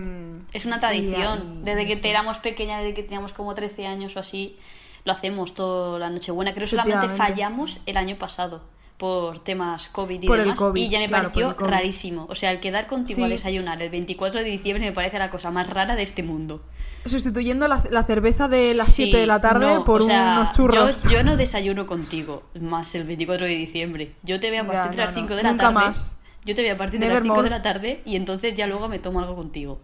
Es 0.53 0.67
una 0.67 0.77
y 0.77 0.81
tradición. 0.81 1.65
desde 1.65 1.87
que 1.87 1.97
sí. 1.97 2.09
éramos 2.09 2.39
pequeñas, 2.39 2.83
desde 2.83 2.95
que 2.95 3.03
teníamos 3.03 3.33
como 3.33 3.55
13 3.55 3.87
años 3.87 4.17
o 4.17 4.21
así, 4.21 4.57
lo 5.05 5.13
hacemos 5.13 5.55
toda 5.55 5.99
la 5.99 6.11
Nochebuena. 6.11 6.53
Creo 6.53 6.65
que 6.67 6.77
solamente 6.77 7.09
fallamos 7.17 7.81
el 7.87 7.97
año 7.97 8.17
pasado 8.17 8.63
por 8.99 9.39
temas 9.39 9.89
COVID 9.89 10.23
y 10.23 10.27
Por 10.27 10.37
el 10.41 10.45
demás. 10.45 10.59
COVID, 10.59 10.79
y 10.83 10.91
ya 10.91 10.99
me 10.99 11.09
claro, 11.09 11.33
pareció 11.33 11.55
rarísimo. 11.55 12.27
O 12.29 12.35
sea, 12.35 12.51
el 12.51 12.61
quedar 12.61 12.87
contigo 12.87 13.25
a 13.25 13.29
desayunar 13.29 13.83
el 13.83 13.89
24 13.89 14.41
de 14.41 14.47
diciembre 14.47 14.85
me 14.85 14.93
parece 14.93 15.19
la 15.19 15.31
cosa 15.31 15.51
más 15.51 15.71
rara 15.71 15.97
de 15.97 16.03
este 16.03 16.23
mundo. 16.23 16.63
Sustituyendo 17.07 17.67
la, 17.67 17.83
la 17.91 18.05
cerveza 18.05 18.47
de 18.47 18.75
las 18.75 18.89
Sí, 18.89 19.05
7 19.05 19.17
de 19.17 19.27
la 19.27 19.41
tarde 19.41 19.65
no, 19.65 19.85
por 19.85 20.03
o 20.03 20.05
sea, 20.05 20.37
unos 20.43 20.55
churros. 20.55 21.03
Yo, 21.05 21.11
yo 21.13 21.25
no 21.25 21.39
desayuno 21.39 21.87
contigo 21.87 22.43
más 22.61 22.95
el 22.95 23.05
24 23.05 23.47
de 23.47 23.55
diciembre. 23.57 24.13
Yo 24.23 24.39
te 24.39 24.51
veo 24.51 24.65
a 24.65 24.67
partir 24.67 24.91
de 24.91 24.97
no, 24.99 25.03
las 25.05 25.15
no, 25.15 25.21
5 25.23 25.35
de 25.35 25.43
la 25.45 25.51
nunca 25.53 25.63
tarde. 25.73 25.75
más. 25.77 26.17
Yo 26.45 26.55
te 26.55 26.63
veo 26.63 26.75
a 26.75 26.79
partir 26.79 26.99
de 27.01 27.09
las 27.09 27.17
5 27.19 27.25
Nevermore. 27.25 27.51
de 27.51 27.57
la 27.57 27.63
tarde 27.63 28.03
y 28.05 28.17
entonces 28.17 28.55
ya 28.55 28.67
luego 28.67 28.89
me 28.89 28.99
tomo 28.99 29.21
algo 29.21 29.35
contigo. 29.37 29.81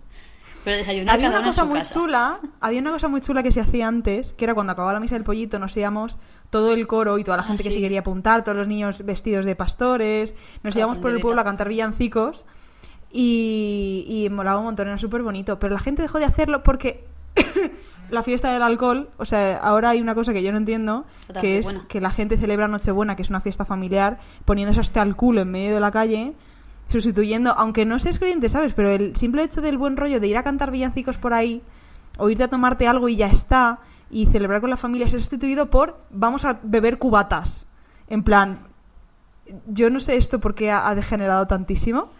Pero 0.65 0.79
desayunar 0.79 1.15
Había 1.15 1.29
cada 1.29 1.41
una 1.41 1.49
cosa 1.49 1.65
muy 1.65 1.79
casa. 1.79 1.95
chula, 1.95 2.41
había 2.61 2.81
una 2.81 2.91
cosa 2.91 3.07
muy 3.09 3.21
chula 3.21 3.43
que 3.43 3.53
se 3.53 3.61
hacía 3.61 3.87
antes, 3.87 4.33
que 4.33 4.45
era 4.45 4.55
cuando 4.55 4.73
acababa 4.73 4.93
la 4.95 5.01
misa 5.01 5.15
del 5.15 5.23
pollito, 5.23 5.59
nos 5.61 5.77
íbamos 5.77 6.17
todo 6.51 6.73
el 6.75 6.87
coro 6.89 7.19
y 7.19 7.25
toda 7.25 7.37
la 7.37 7.43
Ah, 7.45 7.47
gente 7.47 7.63
que 7.63 7.71
se 7.71 7.81
quería 7.81 8.01
apuntar, 8.01 8.43
todos 8.43 8.57
los 8.59 8.67
niños 8.67 9.05
vestidos 9.05 9.45
de 9.45 9.55
pastores, 9.55 10.35
nos 10.65 10.75
íbamos 10.75 10.99
por 10.99 11.13
el 11.13 11.21
pueblo 11.21 11.41
a 11.41 11.45
cantar 11.45 11.69
villancicos 11.69 12.47
y, 13.13 14.05
y 14.09 14.29
molaba 14.31 14.59
un 14.59 14.65
montón, 14.65 14.89
era 14.89 14.99
súper 14.99 15.23
bonito, 15.23 15.59
pero 15.59 15.75
la 15.75 15.81
gente 15.81 16.03
dejó 16.03 16.19
de 16.19 16.25
hacerlo 16.25 16.63
porque 16.63 17.05
la 18.11 18.23
fiesta 18.23 18.53
del 18.53 18.63
alcohol, 18.63 19.11
o 19.19 19.25
sea, 19.25 19.59
ahora 19.59 19.91
hay 19.91 20.01
una 20.01 20.15
cosa 20.15 20.33
que 20.33 20.43
yo 20.43 20.51
no 20.53 20.59
entiendo, 20.59 21.05
Total, 21.27 21.43
que 21.43 21.59
es 21.59 21.65
buena. 21.65 21.85
que 21.89 22.01
la 22.01 22.11
gente 22.11 22.37
celebra 22.37 22.69
Nochebuena, 22.69 23.15
que 23.17 23.23
es 23.23 23.31
una 23.31 23.41
fiesta 23.41 23.65
familiar, 23.65 24.19
poniéndose 24.45 24.81
hasta 24.81 25.03
el 25.03 25.15
culo 25.17 25.43
en 25.43 25.51
medio 25.51 25.75
de 25.75 25.81
la 25.81 25.91
calle, 25.93 26.35
sustituyendo, 26.89 27.53
aunque 27.53 27.85
no 27.85 27.99
seas 27.99 28.19
creyente, 28.19 28.49
¿sabes? 28.49 28.73
Pero 28.73 28.91
el 28.91 29.17
simple 29.17 29.43
hecho 29.43 29.61
del 29.61 29.79
buen 29.79 29.97
rollo 29.97 30.21
de 30.21 30.29
ir 30.29 30.37
a 30.37 30.43
cantar 30.43 30.71
villancicos 30.71 31.17
por 31.17 31.35
ahí, 31.35 31.63
o 32.19 32.31
irte 32.31 32.45
a 32.45 32.49
tomarte 32.49 32.87
algo 32.87 33.09
y 33.09 33.17
ya 33.17 33.27
está, 33.27 33.81
y 34.11 34.27
celebrar 34.27 34.61
con 34.61 34.71
la 34.71 34.77
familia, 34.77 35.09
se 35.09 35.17
ha 35.17 35.19
sustituido 35.19 35.67
por 35.67 35.99
vamos 36.11 36.45
a 36.45 36.59
beber 36.63 36.99
cubatas. 36.99 37.67
En 38.09 38.23
plan, 38.23 38.61
yo 39.67 39.91
no 39.91 40.01
sé 40.01 40.17
esto 40.17 40.39
por 40.39 40.55
qué 40.55 40.71
ha, 40.71 40.89
ha 40.89 40.95
degenerado 40.95 41.47
tantísimo, 41.47 42.11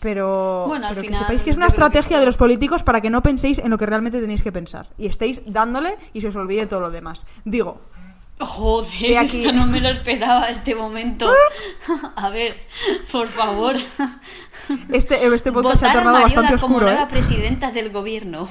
pero, 0.00 0.66
Bueno, 0.68 0.86
pero 0.90 1.02
que 1.02 1.08
final, 1.08 1.22
sepáis 1.22 1.42
que 1.42 1.50
es 1.50 1.56
una 1.56 1.66
que 1.66 1.70
estrategia 1.70 2.20
de 2.20 2.26
los 2.26 2.36
políticos 2.36 2.82
para 2.82 3.00
que 3.00 3.10
no 3.10 3.22
penséis 3.22 3.58
en 3.58 3.70
lo 3.70 3.78
que 3.78 3.86
realmente 3.86 4.20
tenéis 4.20 4.42
que 4.42 4.52
pensar. 4.52 4.88
Y 4.96 5.06
estéis 5.06 5.40
dándole 5.46 5.96
y 6.12 6.20
se 6.20 6.28
os 6.28 6.36
olvide 6.36 6.66
todo 6.66 6.80
lo 6.80 6.90
demás. 6.90 7.26
Digo, 7.44 7.80
Joder, 8.40 9.18
aquí- 9.18 9.38
esto 9.40 9.52
no 9.52 9.66
me 9.66 9.80
lo 9.80 9.88
esperaba 9.88 10.48
este 10.48 10.74
momento. 10.74 11.30
A 12.16 12.30
ver, 12.30 12.56
por 13.10 13.28
favor. 13.28 13.76
este, 14.92 15.26
este 15.26 15.52
podcast 15.52 15.78
se 15.80 15.86
ha 15.86 15.88
Votar 15.88 15.90
a 15.90 16.04
tornado 16.04 16.22
bastante 16.22 16.58
como 16.58 16.76
oscuro, 16.76 16.88
¿eh? 16.88 16.92
nueva 16.94 17.08
presidenta 17.08 17.70
del 17.72 17.90
gobierno. 17.90 18.48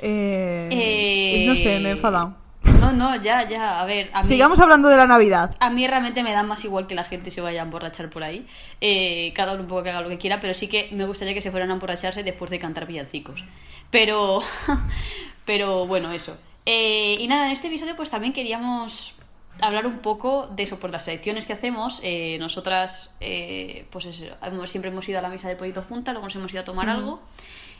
Eh, 0.00 0.68
Eh, 0.70 1.44
No 1.48 1.56
sé, 1.56 1.80
me 1.80 1.88
he 1.88 1.92
enfadado. 1.92 2.36
No, 2.80 2.92
no, 2.92 3.16
ya, 3.16 3.48
ya. 3.48 3.80
A 3.80 3.84
ver, 3.86 4.10
a 4.12 4.20
mí, 4.22 4.28
Sigamos 4.28 4.58
hablando 4.60 4.88
de 4.88 4.96
la 4.96 5.06
Navidad. 5.06 5.56
a 5.60 5.70
mí 5.70 5.86
realmente 5.86 6.22
me 6.22 6.32
da 6.32 6.42
más 6.42 6.64
igual 6.64 6.86
que 6.86 6.94
la 6.94 7.04
gente 7.04 7.30
se 7.30 7.40
vaya 7.40 7.60
a 7.62 7.64
emborrachar 7.64 8.10
por 8.10 8.22
ahí. 8.24 8.46
Eh, 8.80 9.32
cada 9.34 9.52
uno 9.54 9.62
un 9.62 9.68
poco 9.68 9.84
que 9.84 9.90
haga 9.90 10.00
lo 10.02 10.08
que 10.08 10.18
quiera, 10.18 10.40
pero 10.40 10.52
sí 10.52 10.66
que 10.68 10.88
me 10.92 11.06
gustaría 11.06 11.32
que 11.32 11.40
se 11.42 11.50
fueran 11.50 11.70
a 11.70 11.74
emborracharse 11.74 12.22
después 12.24 12.50
de 12.50 12.58
cantar 12.58 12.86
villancicos. 12.86 13.44
Pero, 13.90 14.42
pero 15.44 15.86
bueno, 15.86 16.10
eso. 16.12 16.36
Eh, 16.66 17.16
y 17.20 17.26
nada, 17.28 17.46
en 17.46 17.52
este 17.52 17.68
episodio 17.68 17.94
pues 17.96 18.10
también 18.10 18.32
queríamos 18.32 19.14
hablar 19.60 19.86
un 19.86 20.00
poco 20.00 20.48
de 20.48 20.64
eso, 20.64 20.78
por 20.78 20.90
las 20.90 21.04
tradiciones 21.04 21.46
que 21.46 21.52
hacemos. 21.54 22.00
Eh, 22.02 22.36
nosotras, 22.38 23.14
eh, 23.20 23.86
pues 23.90 24.06
hemos- 24.42 24.70
siempre 24.70 24.90
hemos 24.90 25.08
ido 25.08 25.18
a 25.18 25.22
la 25.22 25.28
misa 25.30 25.48
del 25.48 25.56
pollito 25.56 25.82
juntas, 25.82 26.12
luego 26.12 26.26
nos 26.26 26.36
hemos 26.36 26.52
ido 26.52 26.60
a 26.62 26.64
tomar 26.64 26.90
algo. 26.90 27.22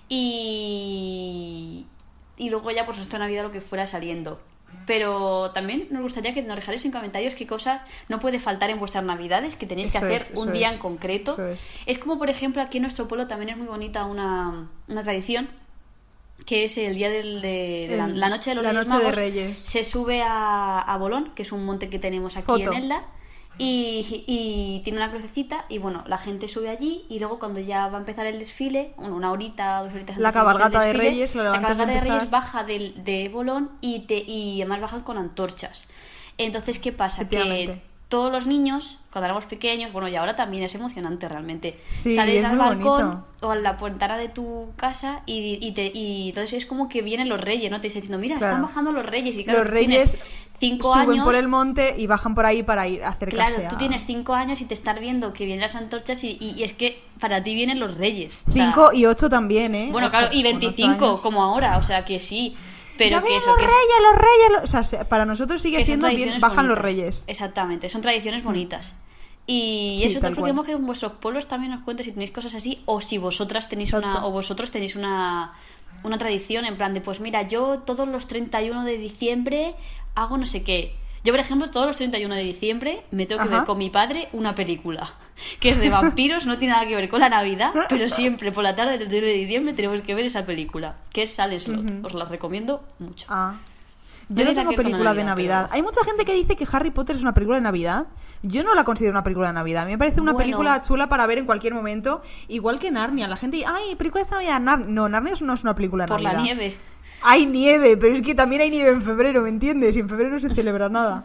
Y, 0.09 1.87
y 2.37 2.51
luego 2.51 2.71
ya, 2.71 2.87
pues, 2.87 2.99
esto 2.99 3.19
Navidad 3.19 3.43
lo 3.45 3.53
que 3.53 3.61
fuera 3.61 3.87
saliendo. 3.87 4.41
Pero 4.87 5.51
también 5.53 5.87
nos 5.91 6.03
gustaría 6.03 6.35
que 6.35 6.43
nos 6.43 6.57
dejarais 6.57 6.85
en 6.85 6.93
comentarios 6.93 7.35
qué 7.35 7.47
cosas 7.47 7.83
no 8.09 8.19
puede 8.21 8.41
faltar 8.41 8.69
en 8.71 8.79
vuestras 8.79 9.05
navidades, 9.05 9.55
que 9.57 9.67
tenéis 9.67 9.91
que 9.91 9.99
Eso 9.99 10.07
hacer 10.07 10.23
es, 10.23 10.31
un 10.35 10.53
día 10.53 10.69
es, 10.69 10.75
en 10.75 10.79
concreto. 10.81 11.37
es. 11.49 11.59
Es 11.87 11.99
como, 11.99 12.19
por 12.19 12.31
ejemplo, 12.31 12.63
aquí 12.63 12.79
en 12.79 12.83
nuestro 12.83 13.07
pueblo 13.09 13.27
también 13.27 13.51
es 13.51 13.57
muy 13.57 13.67
bonita 13.67 14.05
una, 14.05 14.69
una 14.89 15.03
tradición, 15.03 15.49
que 16.45 16.65
es 16.65 16.77
el 16.79 16.95
día 16.95 17.11
del, 17.11 17.41
de, 17.41 17.87
de 17.91 17.97
la, 17.97 18.05
El- 18.07 18.21
la 18.21 18.29
noche 18.29 18.51
de 18.51 18.57
los 18.57 18.65
la 18.65 18.73
Reyes 18.73 18.89
noche 18.89 19.05
de. 19.05 19.13
Reyes. 19.13 19.59
Se 19.61 19.85
sube 19.85 20.23
a, 20.23 20.81
a 20.81 20.97
Bolón, 20.99 21.33
que 21.35 21.43
es 21.43 21.53
un 21.53 21.65
monte 21.65 21.89
que 21.89 21.99
tenemos 21.99 22.37
aquí 22.37 22.47
Foto. 22.47 22.73
en 22.73 22.83
Elda, 22.85 23.03
y, 23.59 24.25
y 24.27 24.83
tiene 24.85 24.99
una 24.99 25.11
crucecita, 25.11 25.65
y 25.71 25.79
bueno, 25.79 26.05
la 26.07 26.19
gente 26.19 26.47
sube 26.47 26.69
allí, 26.69 27.07
y 27.09 27.19
luego 27.21 27.39
cuando 27.39 27.59
ya 27.59 27.89
va 27.89 27.97
a 27.97 28.01
empezar 28.01 28.27
el 28.27 28.39
desfile, 28.39 28.93
bueno, 28.99 29.17
una 29.17 29.33
horita, 29.33 29.81
dos 29.83 29.95
horitas 29.95 30.19
La 30.19 30.29
antes 30.29 30.29
el 30.29 30.33
cabalgata 30.35 30.81
de 30.83 30.89
desfile, 30.89 31.11
Reyes, 31.11 31.33
claro, 31.33 31.51
la 31.51 31.57
de 31.57 31.63
cabalgata 31.63 31.93
de 31.93 32.01
Reyes 32.01 32.31
baja 32.31 32.65
del, 32.65 33.03
de 33.03 33.29
Bolón 33.31 33.71
y, 33.81 34.01
te, 34.01 34.19
y 34.19 34.61
además 34.61 34.81
bajan 34.83 35.01
con 35.03 35.17
antorchas. 35.17 35.89
Entonces, 36.39 36.79
¿qué 36.79 36.93
pasa? 36.93 37.27
Que. 37.29 37.81
Todos 38.09 38.31
los 38.31 38.47
niños, 38.47 38.99
cuando 39.13 39.27
éramos 39.27 39.47
pequeños, 39.47 39.93
bueno, 39.93 40.07
y 40.07 40.15
ahora 40.15 40.37
también 40.37 40.63
es 40.63 40.73
emocionante 40.77 41.29
realmente. 41.29 41.81
Sí, 41.89 42.15
Sales 42.15 42.37
es 42.39 42.45
al 42.45 42.57
balcón 42.57 43.01
bonito. 43.09 43.27
o 43.41 43.51
a 43.51 43.57
la 43.57 43.73
ventana 43.73 44.17
de 44.17 44.29
tu 44.29 44.69
casa 44.77 45.23
y, 45.27 45.59
y, 45.61 45.73
te, 45.73 45.91
y 45.93 46.29
entonces 46.29 46.53
es 46.63 46.67
como 46.67 46.89
que 46.89 47.03
vienen 47.03 47.29
los 47.29 47.41
reyes, 47.41 47.69
¿no? 47.69 47.81
Te 47.81 47.89
dicen 47.89 48.03
diciendo, 48.03 48.19
mira, 48.21 48.39
Claro. 48.39 48.53
están 48.55 48.63
bajando 48.69 48.93
los 48.93 49.05
reyes. 49.05 49.37
Y 49.39 49.43
claro, 49.45 49.59
Los 49.61 49.69
tú 49.69 49.75
reyes 49.75 50.19
cinco 50.61 50.93
suben 50.93 51.11
años. 51.11 51.25
por 51.25 51.35
el 51.35 51.49
monte 51.49 51.97
y 51.99 52.07
bajan 52.07 52.37
por 52.37 52.47
ahí 52.47 52.63
para 52.63 52.87
ir 52.87 53.03
a 53.03 53.09
acercarse 53.09 53.55
Claro, 53.55 53.69
tú 53.71 53.75
a- 53.75 53.79
tienes 53.79 54.05
cinco 54.07 54.35
años 54.35 54.61
y 54.61 54.67
te 54.67 54.75
estás 54.75 55.01
viendo 55.01 55.33
que 55.33 55.45
vienen 55.45 55.63
las 55.63 55.75
antorchas 55.75 56.23
y, 56.23 56.39
y- 56.41 56.63
es 56.63 56.75
que 56.75 57.03
para 57.19 57.43
ti 57.43 57.57
vienen 57.57 57.81
los 57.81 57.97
reyes. 57.97 58.41
O 58.49 58.53
sea, 58.53 58.67
Cinco 58.67 58.93
y 58.93 59.05
ocho 59.07 59.29
también, 59.29 59.75
¿eh? 59.75 59.89
Bueno, 59.91 60.11
claro, 60.11 60.29
y 60.31 60.45
con 60.45 60.57
ocho 60.59 60.61
25 60.61 61.05
años. 61.07 61.21
como 61.23 61.43
ahora, 61.43 61.77
o 61.79 61.83
sea 61.83 62.05
que 62.05 62.21
sí. 62.21 62.57
Pero 62.99 63.23
que 63.23 63.37
eso, 63.37 63.49
los 63.51 63.59
que 63.59 63.65
es- 63.65 63.71
reyes, 63.71 63.97
los 64.03 64.15
reyes. 64.17 64.51
los- 64.53 64.63
O 64.65 64.67
sea, 64.67 64.83
se- 64.85 65.05
para 65.05 65.25
nosotros 65.25 65.61
sigue 65.63 65.83
siendo 65.85 66.09
bien, 66.09 66.41
bajan 66.41 66.69
los 66.69 66.79
reyes. 66.79 67.25
Exactamente, 67.27 67.89
son 67.89 68.03
tradiciones 68.03 68.43
bonitas. 68.45 68.95
Y 69.47 69.97
Sí, 70.01 70.07
eso 70.07 70.19
te 70.21 70.33
queremos 70.33 70.67
que 70.67 70.73
en 70.73 70.85
vuestros 70.87 71.13
pueblos 71.13 71.47
también 71.47 71.73
nos 71.73 71.83
cuentes 71.83 72.07
si 72.07 72.13
tenéis 72.13 72.33
cosas 72.33 72.55
así 72.57 72.83
o 72.87 73.01
si 73.01 73.17
vosotras 73.19 73.69
tenéis 73.69 73.93
una 73.93 74.27
o 74.27 74.31
vosotros 74.33 74.71
tenéis 74.71 74.97
una 74.97 75.53
una 76.03 76.19
tradición 76.19 76.65
en 76.67 76.77
plan 76.77 76.95
de 76.95 77.01
pues 77.01 77.21
mira, 77.21 77.43
yo 77.49 77.79
todos 77.81 78.07
los 78.09 78.27
31 78.27 78.85
de 78.85 78.99
diciembre 78.99 79.75
hago 80.15 80.37
no 80.37 80.47
sé 80.47 80.63
qué. 80.63 80.95
Yo, 81.27 81.33
por 81.33 81.41
ejemplo, 81.41 81.71
todos 81.71 81.87
los 81.89 81.97
31 81.97 82.35
de 82.35 82.43
diciembre 82.43 83.03
me 83.11 83.27
tengo 83.27 83.43
que 83.43 83.49
Ajá. 83.49 83.59
ver 83.59 83.67
con 83.67 83.79
mi 83.79 83.91
padre 83.91 84.29
una 84.33 84.55
película 84.55 85.13
que 85.61 85.71
es 85.71 85.79
de 85.81 85.91
vampiros, 85.91 86.47
no 86.47 86.57
tiene 86.57 86.75
nada 86.75 86.87
que 86.87 86.95
ver 86.95 87.09
con 87.09 87.21
la 87.21 87.29
Navidad, 87.29 87.73
pero 87.89 88.09
siempre 88.09 88.53
por 88.53 88.63
la 88.65 88.75
tarde 88.77 88.93
del 88.97 89.09
31 89.09 89.27
de 89.27 89.33
diciembre 89.35 89.75
tenemos 89.75 90.01
que 90.03 90.15
ver 90.15 90.25
esa 90.25 90.47
película, 90.47 90.97
que 91.13 91.23
es 91.23 91.35
Slot. 91.35 92.05
Os 92.07 92.15
la 92.15 92.25
recomiendo 92.27 92.85
mucho. 93.01 93.27
Ah. 93.29 93.57
Yo 94.29 94.45
no 94.45 94.55
tengo 94.55 94.73
película 94.73 95.15
de 95.15 95.23
Navidad, 95.25 95.27
Navidad. 95.27 95.63
pero- 95.67 95.75
Hay 95.75 95.83
mucha 95.83 96.05
gente 96.05 96.25
que 96.25 96.33
dice 96.35 96.57
que 96.57 96.67
Harry 96.73 96.91
Potter 96.91 97.17
es 97.17 97.23
una 97.23 97.35
película 97.35 97.59
de 97.59 97.63
Navidad. 97.63 98.07
Yo 98.43 98.63
no 98.65 98.75
la 98.75 98.85
considero 98.85 99.13
una 99.13 99.23
película 99.25 99.49
de 99.49 99.55
Navidad. 99.55 99.83
A 99.83 99.87
mí 99.87 99.93
me 99.93 99.99
parece 99.99 100.21
una 100.21 100.33
Bueno. 100.33 100.45
película 100.47 100.81
chula 100.83 101.09
para 101.09 101.27
ver 101.27 101.39
en 101.39 101.47
cualquier 101.47 101.75
momento. 101.75 102.23
Igual 102.49 102.79
que 102.79 102.91
Narnia. 102.91 103.29
La 103.29 103.37
gente 103.37 103.57
dice, 103.59 103.69
ay, 103.69 103.95
película 103.97 104.25
de 104.25 104.31
Navidad. 104.31 104.61
Nar- 104.61 104.87
no, 104.87 105.09
Narnia 105.09 105.35
no 105.41 105.55
es 105.55 105.63
una 105.63 105.75
película 105.75 106.05
de 106.05 106.09
Por 106.09 106.21
la 106.21 106.33
Navidad. 106.33 106.45
nieve. 106.57 106.77
Hay 107.23 107.47
nieve, 107.47 107.97
pero 107.97 108.15
es 108.15 108.23
que 108.23 108.35
también 108.35 108.63
hay 108.63 108.71
nieve 108.71 108.91
en 108.91 109.03
febrero, 109.03 109.43
¿me 109.43 109.49
entiendes? 109.49 109.97
Y 109.97 110.01
en 110.01 110.09
febrero 110.09 110.31
no 110.31 110.39
se 110.39 110.51
celebra 110.51 110.89
nada. 110.89 111.25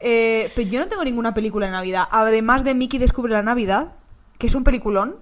Eh, 0.00 0.50
pero 0.54 0.68
yo 0.68 0.80
no 0.80 0.86
tengo 0.86 1.04
ninguna 1.04 1.32
película 1.32 1.66
de 1.66 1.72
Navidad. 1.72 2.06
Además 2.10 2.62
de 2.62 2.74
Mickey 2.74 2.98
Descubre 2.98 3.32
la 3.32 3.42
Navidad, 3.42 3.92
que 4.38 4.48
es 4.48 4.54
un 4.54 4.64
peliculón. 4.64 5.16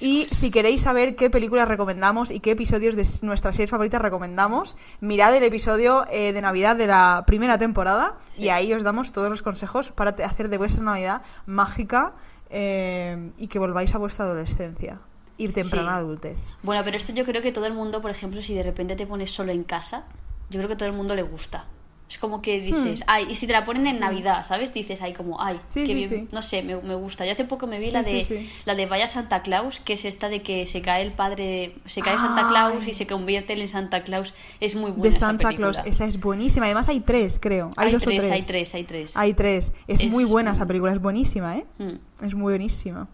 Y 0.00 0.26
si 0.30 0.50
queréis 0.50 0.82
saber 0.82 1.16
qué 1.16 1.30
películas 1.30 1.68
recomendamos 1.68 2.30
y 2.30 2.40
qué 2.40 2.52
episodios 2.52 2.96
de 2.96 3.04
nuestras 3.26 3.56
series 3.56 3.70
favoritas 3.70 4.00
recomendamos, 4.00 4.76
mirad 5.00 5.34
el 5.34 5.42
episodio 5.42 6.04
eh, 6.10 6.32
de 6.32 6.40
Navidad 6.40 6.76
de 6.76 6.86
la 6.86 7.24
primera 7.26 7.58
temporada 7.58 8.16
y 8.38 8.48
ahí 8.48 8.72
os 8.72 8.82
damos 8.82 9.12
todos 9.12 9.28
los 9.28 9.42
consejos 9.42 9.90
para 9.90 10.12
hacer 10.24 10.48
de 10.48 10.58
vuestra 10.58 10.82
Navidad 10.82 11.22
mágica 11.44 12.14
eh, 12.50 13.30
y 13.36 13.48
que 13.48 13.58
volváis 13.58 13.94
a 13.94 13.98
vuestra 13.98 14.24
adolescencia 14.24 15.00
y 15.38 15.48
temprana 15.48 15.92
Sí. 15.92 15.98
adultez. 15.98 16.36
Bueno, 16.62 16.82
pero 16.84 16.96
esto 16.96 17.12
yo 17.12 17.24
creo 17.24 17.42
que 17.42 17.52
todo 17.52 17.66
el 17.66 17.74
mundo, 17.74 18.00
por 18.02 18.10
ejemplo, 18.10 18.42
si 18.42 18.54
de 18.54 18.62
repente 18.62 18.96
te 18.96 19.06
pones 19.06 19.30
solo 19.30 19.52
en 19.52 19.64
casa, 19.64 20.06
yo 20.50 20.58
creo 20.58 20.68
que 20.68 20.76
todo 20.76 20.88
el 20.88 20.94
mundo 20.94 21.14
le 21.14 21.22
gusta. 21.22 21.66
Es 22.08 22.18
como 22.18 22.40
que 22.40 22.60
dices, 22.60 23.02
ay, 23.08 23.26
y 23.30 23.34
si 23.34 23.48
te 23.48 23.52
la 23.52 23.64
ponen 23.64 23.88
en 23.88 23.98
Navidad, 23.98 24.46
¿sabes? 24.46 24.72
Dices, 24.72 25.02
ay, 25.02 25.12
como, 25.12 25.40
ay, 25.42 25.56
Hmm. 25.56 25.60
Sí, 25.66 25.86
sí, 25.88 25.94
bien. 25.94 26.08
sí. 26.08 26.28
No 26.30 26.40
sé, 26.40 26.62
me, 26.62 26.76
me 26.76 26.94
gusta. 26.94 27.26
Yo 27.26 27.32
hace 27.32 27.42
poco 27.44 27.66
me 27.66 27.80
vi 27.80 27.90
la 27.90 28.04
de 28.04 28.48
la 28.64 28.76
de 28.76 28.86
Vaya 28.86 29.08
Santa 29.08 29.42
Claus, 29.42 29.80
que 29.80 29.94
es 29.94 30.04
esta 30.04 30.28
de 30.28 30.40
que 30.40 30.66
se 30.66 30.82
cae 30.82 31.02
el 31.02 31.10
padre, 31.10 31.74
se 31.86 32.02
cae 32.02 32.14
Santa 32.16 32.46
Claus 32.48 32.86
y 32.86 32.94
se 32.94 33.08
convierte 33.08 33.54
en 33.60 33.66
Santa 33.66 34.04
Claus. 34.04 34.34
Es 34.60 34.76
muy 34.76 34.92
buena 34.92 35.12
de 35.14 35.18
Santa. 35.18 35.52
Claus. 35.52 35.82
Esa 35.84 36.04
es 36.04 36.20
buenísima. 36.20 36.66
Además 36.66 36.88
hay 36.88 37.00
tres, 37.00 37.40
creo. 37.42 37.72
Hay, 37.76 37.88
Hay 37.88 37.92
dos 37.94 38.04
tres, 38.04 38.18
o 38.18 38.20
tres. 38.20 38.32
hay 38.32 38.42
tres, 38.42 38.74
hay 38.76 38.84
tres. 38.84 39.16
Hay 39.16 39.34
tres. 39.34 39.72
Es, 39.88 40.00
Es 40.00 40.08
muy 40.08 40.24
buena 40.24 40.52
esa 40.52 40.64
película. 40.64 40.92
Es 40.92 41.00
buenísima, 41.02 41.56
¿eh? 41.58 41.66
Mm, 41.78 42.24
Es 42.24 42.34
muy 42.36 42.52
buenísima. 42.52 43.08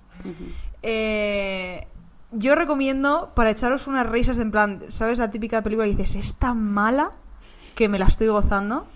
Eh, 0.83 1.87
yo 2.33 2.55
recomiendo 2.55 3.33
para 3.35 3.51
echaros 3.51 3.87
unas 3.87 4.09
risas 4.09 4.39
en 4.39 4.51
plan, 4.51 4.81
¿sabes? 4.89 5.19
La 5.19 5.31
típica 5.31 5.63
película 5.63 5.87
que 5.87 5.95
dices, 5.95 6.17
es 6.17 6.37
tan 6.37 6.73
mala 6.73 7.13
que 7.75 7.89
me 7.89 7.99
la 7.99 8.07
estoy 8.07 8.29
gozando. 8.29 8.87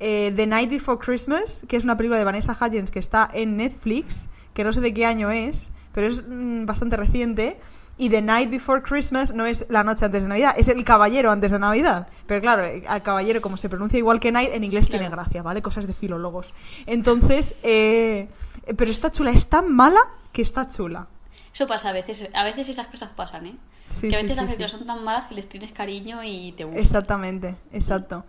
Eh, 0.00 0.32
The 0.34 0.46
Night 0.46 0.70
Before 0.70 0.98
Christmas, 0.98 1.62
que 1.68 1.76
es 1.76 1.84
una 1.84 1.96
película 1.96 2.18
de 2.18 2.24
Vanessa 2.24 2.56
Hudgens 2.58 2.90
que 2.90 2.98
está 2.98 3.28
en 3.32 3.56
Netflix, 3.56 4.28
que 4.54 4.64
no 4.64 4.72
sé 4.72 4.80
de 4.80 4.92
qué 4.92 5.06
año 5.06 5.30
es, 5.30 5.70
pero 5.92 6.06
es 6.08 6.24
mm, 6.26 6.66
bastante 6.66 6.96
reciente. 6.96 7.60
Y 7.98 8.08
The 8.08 8.22
Night 8.22 8.50
Before 8.50 8.80
Christmas 8.80 9.34
no 9.34 9.44
es 9.44 9.66
la 9.68 9.84
noche 9.84 10.06
antes 10.06 10.22
de 10.22 10.30
Navidad, 10.30 10.54
es 10.56 10.68
el 10.68 10.82
caballero 10.84 11.30
antes 11.30 11.50
de 11.50 11.58
Navidad. 11.58 12.08
Pero 12.26 12.40
claro, 12.40 12.64
eh, 12.64 12.82
al 12.88 13.02
caballero, 13.02 13.42
como 13.42 13.58
se 13.58 13.68
pronuncia 13.68 13.98
igual 13.98 14.20
que 14.20 14.32
Night, 14.32 14.50
en 14.54 14.64
inglés 14.64 14.88
tiene 14.88 15.10
gracia, 15.10 15.42
¿vale? 15.42 15.60
Cosas 15.60 15.86
de 15.86 15.92
filólogos. 15.92 16.54
Entonces, 16.86 17.56
eh, 17.62 18.28
pero 18.76 18.90
está 18.90 19.12
chula, 19.12 19.32
es 19.32 19.48
tan 19.48 19.70
mala 19.70 20.00
que 20.32 20.40
está 20.40 20.66
chula. 20.66 21.08
Eso 21.52 21.66
pasa 21.66 21.88
a 21.88 21.92
veces, 21.92 22.28
a 22.32 22.44
veces 22.44 22.68
esas 22.68 22.86
cosas 22.88 23.10
pasan, 23.16 23.46
¿eh? 23.46 23.56
Sí, 23.88 24.08
que 24.08 24.16
a 24.16 24.22
veces 24.22 24.36
sí, 24.36 24.40
las 24.42 24.50
sí. 24.50 24.56
películas 24.56 24.70
son 24.70 24.86
tan 24.86 25.02
malas 25.02 25.26
que 25.26 25.34
les 25.34 25.48
tienes 25.48 25.72
cariño 25.72 26.22
y 26.22 26.52
te 26.52 26.64
gusta. 26.64 26.80
Exactamente, 26.80 27.56
exacto. 27.72 28.24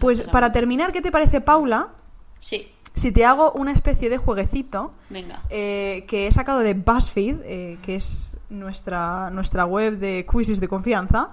Pues 0.00 0.22
para 0.22 0.50
terminar, 0.52 0.90
¿qué 0.92 1.02
te 1.02 1.10
parece, 1.12 1.40
Paula? 1.42 1.90
Sí, 2.38 2.72
Si 2.94 3.12
te 3.12 3.24
hago 3.24 3.52
una 3.52 3.72
especie 3.72 4.08
de 4.10 4.16
jueguecito 4.18 4.92
venga. 5.10 5.42
eh, 5.50 6.04
que 6.08 6.26
he 6.26 6.32
sacado 6.32 6.60
de 6.60 6.74
BuzzFeed, 6.74 7.36
eh, 7.44 7.78
que 7.82 7.96
es 7.96 8.32
nuestra, 8.50 9.30
nuestra 9.30 9.64
web 9.66 9.98
de 9.98 10.26
quizzes 10.30 10.60
de 10.60 10.68
confianza. 10.68 11.30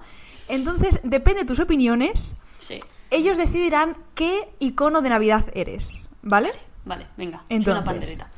Entonces, 0.48 1.00
depende 1.02 1.40
de 1.40 1.46
tus 1.46 1.60
opiniones, 1.60 2.34
Sí. 2.58 2.80
ellos 3.10 3.36
decidirán 3.38 3.96
qué 4.14 4.50
icono 4.58 5.00
de 5.02 5.08
Navidad 5.10 5.44
eres, 5.54 6.08
¿vale? 6.22 6.50
Vale, 6.84 7.06
venga. 7.16 7.42
Entonces, 7.48 7.84
pandereta. 7.84 8.30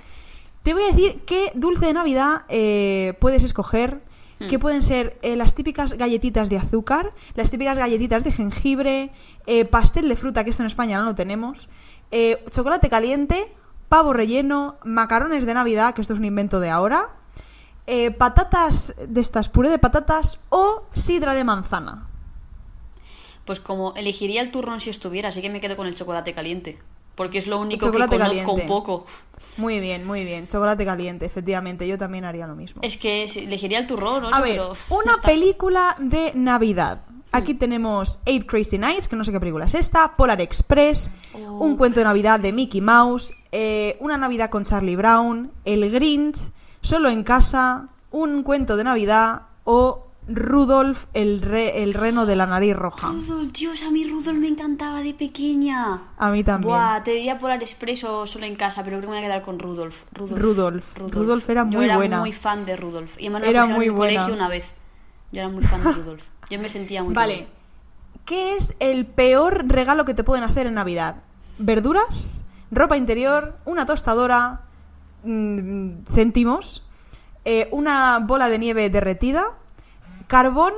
Te 0.63 0.75
voy 0.75 0.85
a 0.85 0.87
decir 0.87 1.23
qué 1.27 1.51
dulce 1.55 1.87
de 1.87 1.95
Navidad 1.95 2.43
eh, 2.49 3.15
puedes 3.21 3.43
escoger. 3.43 4.01
Hmm. 4.39 4.49
Que 4.49 4.59
pueden 4.59 4.83
ser 4.83 5.19
eh, 5.23 5.37
las 5.37 5.55
típicas 5.55 5.93
galletitas 5.93 6.49
de 6.49 6.59
azúcar, 6.59 7.13
las 7.35 7.51
típicas 7.51 7.77
galletitas 7.77 8.25
de 8.25 8.33
jengibre, 8.33 9.13
eh, 9.47 9.65
pastel 9.65 10.09
de 10.09 10.17
fruta, 10.17 10.43
que 10.43 10.51
esto 10.51 10.63
en 10.65 10.67
España 10.67 10.99
no 10.99 11.05
lo 11.05 11.15
tenemos, 11.15 11.69
eh, 12.11 12.43
chocolate 12.51 12.89
caliente, 12.89 13.47
pavo 13.89 14.13
relleno, 14.13 14.79
macarones 14.85 15.47
de 15.47 15.55
Navidad, 15.55 15.95
que 15.95 16.01
esto 16.01 16.15
es 16.15 16.19
un 16.19 16.25
invento 16.25 16.59
de 16.59 16.71
ahora, 16.71 17.11
patatas 18.19 18.95
de 19.07 19.21
estas, 19.21 19.49
puré 19.49 19.69
de 19.69 19.79
patatas 19.79 20.41
o 20.49 20.87
sidra 20.93 21.35
de 21.35 21.45
manzana. 21.45 22.09
Pues 23.45 23.61
como 23.61 23.95
elegiría 23.95 24.41
el 24.41 24.51
turrón 24.51 24.81
si 24.81 24.91
estuviera, 24.91 25.29
así 25.29 25.41
que 25.41 25.51
me 25.51 25.61
quedo 25.61 25.77
con 25.77 25.87
el 25.87 25.95
chocolate 25.95 26.33
caliente. 26.33 26.79
Porque 27.15 27.39
es 27.39 27.47
lo 27.47 27.61
único 27.61 27.91
que 27.91 27.99
conozco 27.99 28.19
caliente. 28.19 28.51
un 28.51 28.67
poco. 28.67 29.07
Muy 29.59 29.81
bien, 29.81 30.07
muy 30.07 30.25
bien. 30.25 30.49
Chocolate 30.49 30.85
caliente, 30.85 31.27
efectivamente. 31.27 31.87
Yo 31.87 31.99
también 31.99 32.25
haría 32.25 32.47
lo 32.47 32.55
mismo. 32.55 32.81
Es 32.83 32.97
que 32.97 33.25
elegiría 33.25 33.81
el 33.81 33.87
turrón, 33.87 34.23
¿no? 34.23 34.35
A 34.35 34.41
ver, 34.41 34.53
pero 34.53 34.73
una 34.89 35.17
no 35.17 35.23
película 35.23 35.97
de 35.99 36.33
Navidad. 36.35 37.03
Aquí 37.35 37.55
tenemos 37.55 38.19
Eight 38.27 38.47
Crazy 38.47 38.77
Nights, 38.77 39.09
que 39.09 39.17
no 39.17 39.25
sé 39.25 39.33
qué 39.33 39.41
película 39.41 39.65
es 39.65 39.75
esta, 39.75 40.17
Polar 40.17 40.41
Express, 40.43 41.11
Oh, 41.35 41.65
un 41.65 41.77
cuento 41.77 42.01
de 42.01 42.05
Navidad 42.05 42.41
de 42.41 42.53
Mickey 42.53 42.83
Mouse, 42.83 43.33
eh, 43.53 43.97
una 44.01 44.19
Navidad 44.19 44.51
con 44.51 44.67
Charlie 44.67 44.97
Brown, 44.97 45.51
El 45.65 45.91
Grinch, 45.91 46.39
Solo 46.83 47.09
en 47.09 47.23
casa, 47.23 47.89
un 48.11 48.43
cuento 48.43 48.77
de 48.77 48.85
Navidad 48.85 49.43
o 49.65 50.09
Rudolf, 50.29 51.07
el, 51.15 51.43
re- 51.43 51.83
el 51.83 51.95
reno 51.95 52.27
de 52.27 52.37
la 52.37 52.47
nariz 52.47 52.77
roja. 52.77 53.09
Rudolf, 53.09 53.53
Dios, 53.53 53.83
a 53.83 53.91
mí 53.91 54.09
Rudolf 54.09 54.39
me 54.39 54.47
encantaba 54.49 55.03
de 55.03 55.15
pequeña. 55.15 56.01
A 56.17 56.31
mí 56.31 56.45
también. 56.45 56.69
Buah, 56.71 57.03
te 57.03 57.11
diría 57.13 57.39
Polar 57.39 57.61
Express 57.61 58.05
o 58.05 58.27
solo 58.27 58.47
en 58.47 58.55
casa, 58.55 58.85
pero 58.85 58.99
creo 58.99 59.09
que 59.09 59.15
me 59.15 59.19
voy 59.21 59.25
a 59.25 59.29
quedar 59.29 59.43
con 59.43 59.59
Rudolf. 59.59 60.05
Rudolf. 60.13 60.39
Rudolf. 60.41 60.99
Rudolf 61.15 61.51
era 61.51 61.65
Yo 61.69 61.77
muy 61.79 61.85
era 61.87 61.97
buena. 61.97 62.21
muy 62.21 62.33
fan 62.33 62.65
de 62.65 62.77
Rudolf. 62.77 63.17
Y 63.19 63.27
además 63.27 63.43
lo 63.43 63.49
Era 63.49 63.67
muy 63.67 63.87
en 63.87 63.95
buena. 63.97 64.15
colegio 64.21 64.35
una 64.35 64.49
vez. 64.49 64.65
Yo 65.33 65.41
era 65.41 65.49
muy 65.49 65.65
fan 65.65 65.83
de 65.83 65.93
Rudolf. 65.93 66.23
Yo 66.51 66.59
me 66.61 66.69
sentía 66.69 67.03
muy 67.03 67.15
Vale. 67.15 67.49
¿Qué 68.25 68.55
es 68.57 68.77
el 68.79 69.07
peor 69.07 69.65
regalo 69.67 70.05
que 70.05 70.15
te 70.15 70.23
pueden 70.23 70.45
hacer 70.45 70.67
en 70.69 70.75
Navidad? 70.75 71.17
¿Verduras? 71.59 72.45
¿Ropa 72.71 72.97
interior? 72.97 73.57
¿Una 73.65 73.87
tostadora? 73.87 74.61
mm, 75.25 76.05
¿Céntimos? 76.15 76.87
eh, 77.45 77.69
¿Una 77.73 78.21
bola 78.21 78.49
de 78.49 78.59
nieve 78.59 78.89
derretida? 78.89 79.47
¿Carbón, 80.27 80.73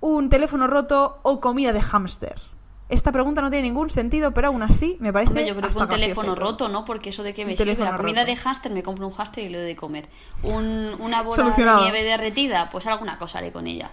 un 0.00 0.28
teléfono 0.30 0.66
roto 0.66 1.18
o 1.22 1.40
comida 1.40 1.72
de 1.72 1.80
hámster? 1.82 2.40
Esta 2.88 3.10
pregunta 3.10 3.40
no 3.40 3.48
tiene 3.50 3.62
ningún 3.68 3.88
sentido, 3.88 4.32
pero 4.32 4.48
aún 4.48 4.62
así 4.62 4.96
me 5.00 5.12
parece. 5.12 5.30
Hombre, 5.30 5.46
yo 5.46 5.56
creo 5.56 5.70
que 5.70 5.78
un 5.78 5.88
teléfono 5.88 6.34
roto, 6.34 6.68
¿no? 6.68 6.84
Porque 6.84 7.08
eso 7.10 7.22
de 7.22 7.32
que 7.32 7.46
me 7.46 7.56
sirve 7.56 7.74
la 7.76 7.96
comida 7.96 8.20
roto. 8.20 8.26
de 8.26 8.36
hámster, 8.36 8.72
me 8.72 8.82
compro 8.82 9.06
un 9.06 9.14
hámster 9.14 9.44
y 9.44 9.48
le 9.48 9.58
doy 9.58 9.66
de 9.68 9.76
comer. 9.76 10.08
Un- 10.42 10.94
una 10.98 11.22
bola 11.22 11.42
de 11.56 11.64
nieve 11.80 12.02
derretida, 12.02 12.68
pues 12.70 12.86
alguna 12.86 13.18
cosa 13.18 13.38
haré 13.38 13.50
con 13.50 13.66
ella. 13.66 13.92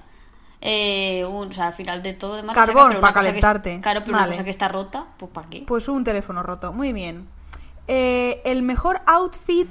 Eh, 0.60 1.24
un- 1.26 1.48
o 1.48 1.52
sea, 1.54 1.68
al 1.68 1.74
final 1.74 2.04
de 2.04 2.14
todo 2.14 2.36
demás. 2.36 2.54
Carbón, 2.54 2.76
saca, 2.76 2.88
pero 2.90 3.00
una 3.00 3.08
pa' 3.08 3.14
cosa 3.14 3.20
que- 3.22 3.28
calentarte. 3.28 3.82
claro, 3.82 4.02
pero 4.04 4.12
Vale. 4.14 4.28
una 4.28 4.34
cosa 4.36 4.44
que 4.44 4.50
está 4.50 4.68
rota, 4.68 5.06
pues 5.18 5.32
¿para 5.32 5.48
qué? 5.50 5.64
Pues 5.66 5.88
un 5.88 6.04
teléfono 6.04 6.44
roto. 6.44 6.74
Muy 6.74 6.92
bien. 6.92 7.30
Eh, 7.88 8.42
el 8.44 8.62
mejor 8.64 9.00
outfit 9.06 9.70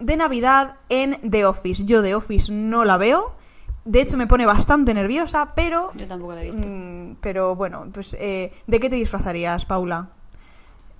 de 0.00 0.16
Navidad 0.16 0.74
en 0.88 1.20
The 1.30 1.44
Office. 1.46 1.84
Yo 1.84 2.02
The 2.02 2.16
Office 2.16 2.50
no 2.50 2.84
la 2.84 2.96
veo. 2.96 3.36
De 3.84 4.00
hecho, 4.02 4.16
me 4.16 4.26
pone 4.26 4.44
bastante 4.46 4.92
nerviosa, 4.94 5.52
pero. 5.54 5.90
Yo 5.94 6.06
tampoco 6.06 6.34
la 6.34 6.42
he 6.42 6.46
visto. 6.50 6.66
mm, 6.66 7.16
pero 7.20 7.56
bueno, 7.56 7.86
pues. 7.92 8.14
eh, 8.20 8.52
¿De 8.66 8.78
qué 8.80 8.90
te 8.90 8.96
disfrazarías, 8.96 9.64
Paula? 9.66 10.10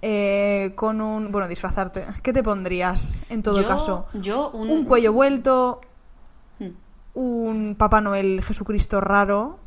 Eh, 0.02 0.72
con 0.76 1.00
un. 1.00 1.30
Bueno, 1.30 1.46
disfrazarte. 1.48 2.04
¿Qué 2.22 2.32
te 2.32 2.42
pondrías 2.42 3.22
en 3.28 3.42
todo 3.42 3.60
Yo- 3.60 3.68
caso? 3.68 4.06
Yo 4.14 4.50
un, 4.52 4.70
Un 4.70 4.84
cuello 4.84 5.12
vuelto, 5.12 5.82
Hmm. 6.58 6.68
un 7.14 7.74
Papá 7.78 8.00
Noel 8.00 8.42
Jesucristo 8.42 9.00
raro, 9.00 9.58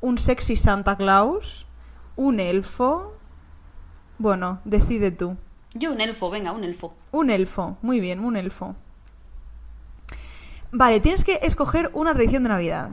un 0.00 0.16
sexy 0.18 0.56
Santa 0.56 0.96
Claus, 0.96 1.66
un 2.16 2.40
elfo. 2.40 3.14
Bueno, 4.18 4.60
decide 4.64 5.10
tú. 5.10 5.36
Yo 5.74 5.92
un 5.92 6.00
elfo, 6.00 6.30
venga, 6.30 6.52
un 6.52 6.64
elfo. 6.64 6.94
Un 7.10 7.30
elfo, 7.30 7.76
muy 7.82 8.00
bien, 8.00 8.20
un 8.24 8.36
elfo. 8.36 8.76
Vale, 10.76 10.98
tienes 10.98 11.22
que 11.22 11.38
escoger 11.42 11.88
una 11.94 12.14
tradición 12.14 12.42
de 12.42 12.48
Navidad. 12.48 12.90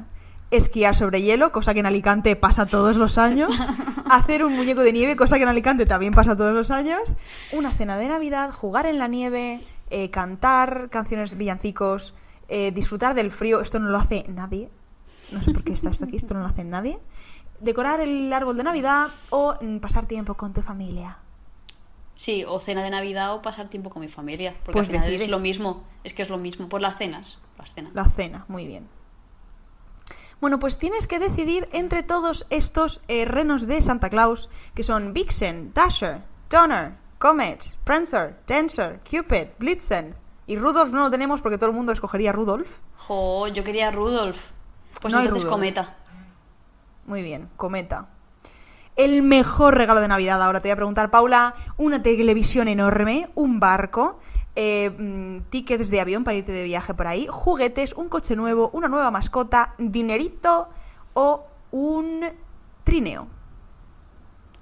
Esquiar 0.52 0.96
sobre 0.96 1.24
hielo, 1.24 1.52
cosa 1.52 1.74
que 1.74 1.80
en 1.80 1.88
Alicante 1.88 2.36
pasa 2.36 2.68
todos 2.68 2.96
los 2.96 3.18
años. 3.18 3.52
Hacer 4.06 4.46
un 4.46 4.56
muñeco 4.56 4.82
de 4.82 4.94
nieve, 4.94 5.16
cosa 5.16 5.38
que 5.38 5.44
en 5.44 5.50
Alicante 5.50 5.86
también 5.86 6.14
pasa 6.14 6.36
todos 6.36 6.54
los 6.54 6.70
años. 6.70 7.18
Una 7.52 7.72
cena 7.72 7.98
de 7.98 8.08
Navidad, 8.08 8.52
jugar 8.52 8.86
en 8.86 9.00
la 9.00 9.08
nieve, 9.08 9.62
eh, 9.90 10.12
cantar 10.12 10.90
canciones 10.92 11.36
villancicos, 11.36 12.14
eh, 12.50 12.72
disfrutar 12.72 13.16
del 13.16 13.32
frío. 13.32 13.62
Esto 13.62 13.80
no 13.80 13.90
lo 13.90 13.98
hace 13.98 14.26
nadie. 14.28 14.70
No 15.32 15.42
sé 15.42 15.52
por 15.52 15.64
qué 15.64 15.74
está 15.74 15.90
esto 15.90 16.06
aquí, 16.06 16.18
esto 16.18 16.36
no 16.36 16.42
lo 16.42 16.46
hace 16.46 16.64
nadie. 16.64 17.00
Decorar 17.62 18.00
el 18.00 18.32
árbol 18.32 18.58
de 18.58 18.64
Navidad 18.64 19.08
o 19.32 19.56
mm, 19.60 19.78
pasar 19.78 20.06
tiempo 20.06 20.36
con 20.36 20.54
tu 20.54 20.62
familia. 20.62 21.18
Sí, 22.22 22.46
o 22.48 22.60
cena 22.60 22.84
de 22.84 22.92
Navidad 22.92 23.34
o 23.34 23.42
pasar 23.42 23.68
tiempo 23.68 23.90
con 23.90 24.04
mi 24.04 24.08
familia. 24.08 24.52
Porque 24.64 24.74
Pues 24.74 24.90
al 24.90 24.94
final 24.94 25.06
decide. 25.10 25.24
es 25.24 25.30
lo 25.32 25.40
mismo. 25.40 25.84
Es 26.04 26.14
que 26.14 26.22
es 26.22 26.30
lo 26.30 26.38
mismo. 26.38 26.70
Por 26.70 26.80
las 26.80 27.00
cenas. 27.00 27.40
Las 27.58 27.74
cenas. 27.74 27.94
La 27.96 28.06
cena, 28.10 28.46
muy 28.48 28.68
bien. 28.68 28.88
Bueno, 30.40 30.60
pues 30.60 30.78
tienes 30.78 31.08
que 31.08 31.18
decidir 31.18 31.68
entre 31.72 32.04
todos 32.04 32.46
estos 32.52 33.02
eh, 33.08 33.26
renos 33.26 33.66
de 33.66 33.82
Santa 33.82 34.12
Claus, 34.12 34.50
que 34.76 34.84
son 34.84 35.14
Vixen, 35.14 35.74
Dasher, 35.74 36.22
Donner, 36.48 36.94
Comet, 37.18 37.64
Prancer, 37.84 38.38
Dancer, 38.48 39.00
Cupid, 39.00 39.48
Blitzen. 39.58 40.14
Y 40.46 40.58
Rudolph 40.58 40.92
no 40.94 41.02
lo 41.02 41.10
tenemos 41.10 41.42
porque 41.42 41.58
todo 41.58 41.72
el 41.72 41.76
mundo 41.76 41.92
escogería 41.92 42.32
Rudolph. 42.34 42.70
Jo, 42.98 43.48
yo 43.48 43.64
quería 43.64 43.90
Rudolf. 43.90 44.40
Pues 45.02 45.12
No 45.12 45.22
entonces 45.22 45.42
Rudolf. 45.44 45.50
cometa. 45.56 45.96
Muy 47.08 47.24
bien, 47.24 47.50
cometa. 47.58 48.10
El 48.96 49.24
mejor 49.24 49.76
regalo 49.76 50.02
de 50.02 50.08
Navidad, 50.08 50.42
ahora 50.42 50.62
te 50.62 50.68
voy 50.68 50.74
a 50.74 50.76
preguntar, 50.76 51.12
Paula, 51.12 51.56
una 51.78 52.04
televisión 52.04 52.68
enorme, 52.68 53.30
un 53.36 53.60
barco, 53.60 54.20
eh, 54.56 54.90
mm, 54.90 55.50
tickets 55.50 55.90
de 55.90 56.02
avión 56.02 56.24
para 56.24 56.36
irte 56.36 56.52
de 56.52 56.64
viaje 56.64 56.94
por 56.94 57.08
ahí, 57.08 57.28
juguetes, 57.30 57.94
un 57.94 58.10
coche 58.10 58.36
nuevo, 58.36 58.70
una 58.74 58.88
nueva 58.88 59.10
mascota, 59.10 59.74
dinerito 59.78 60.70
o 61.14 61.48
un 61.72 62.26
trineo. 62.84 63.28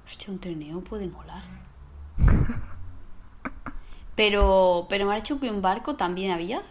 Hostia, 0.06 0.32
un 0.32 0.40
trineo 0.40 0.82
puede 0.82 1.08
molar. 1.08 1.44
Pero, 4.20 4.86
pero 4.90 5.06
me 5.06 5.14
ha 5.14 5.16
dicho 5.16 5.40
que 5.40 5.50
un 5.50 5.62
barco 5.62 5.96
también 5.96 6.32
había. 6.32 6.62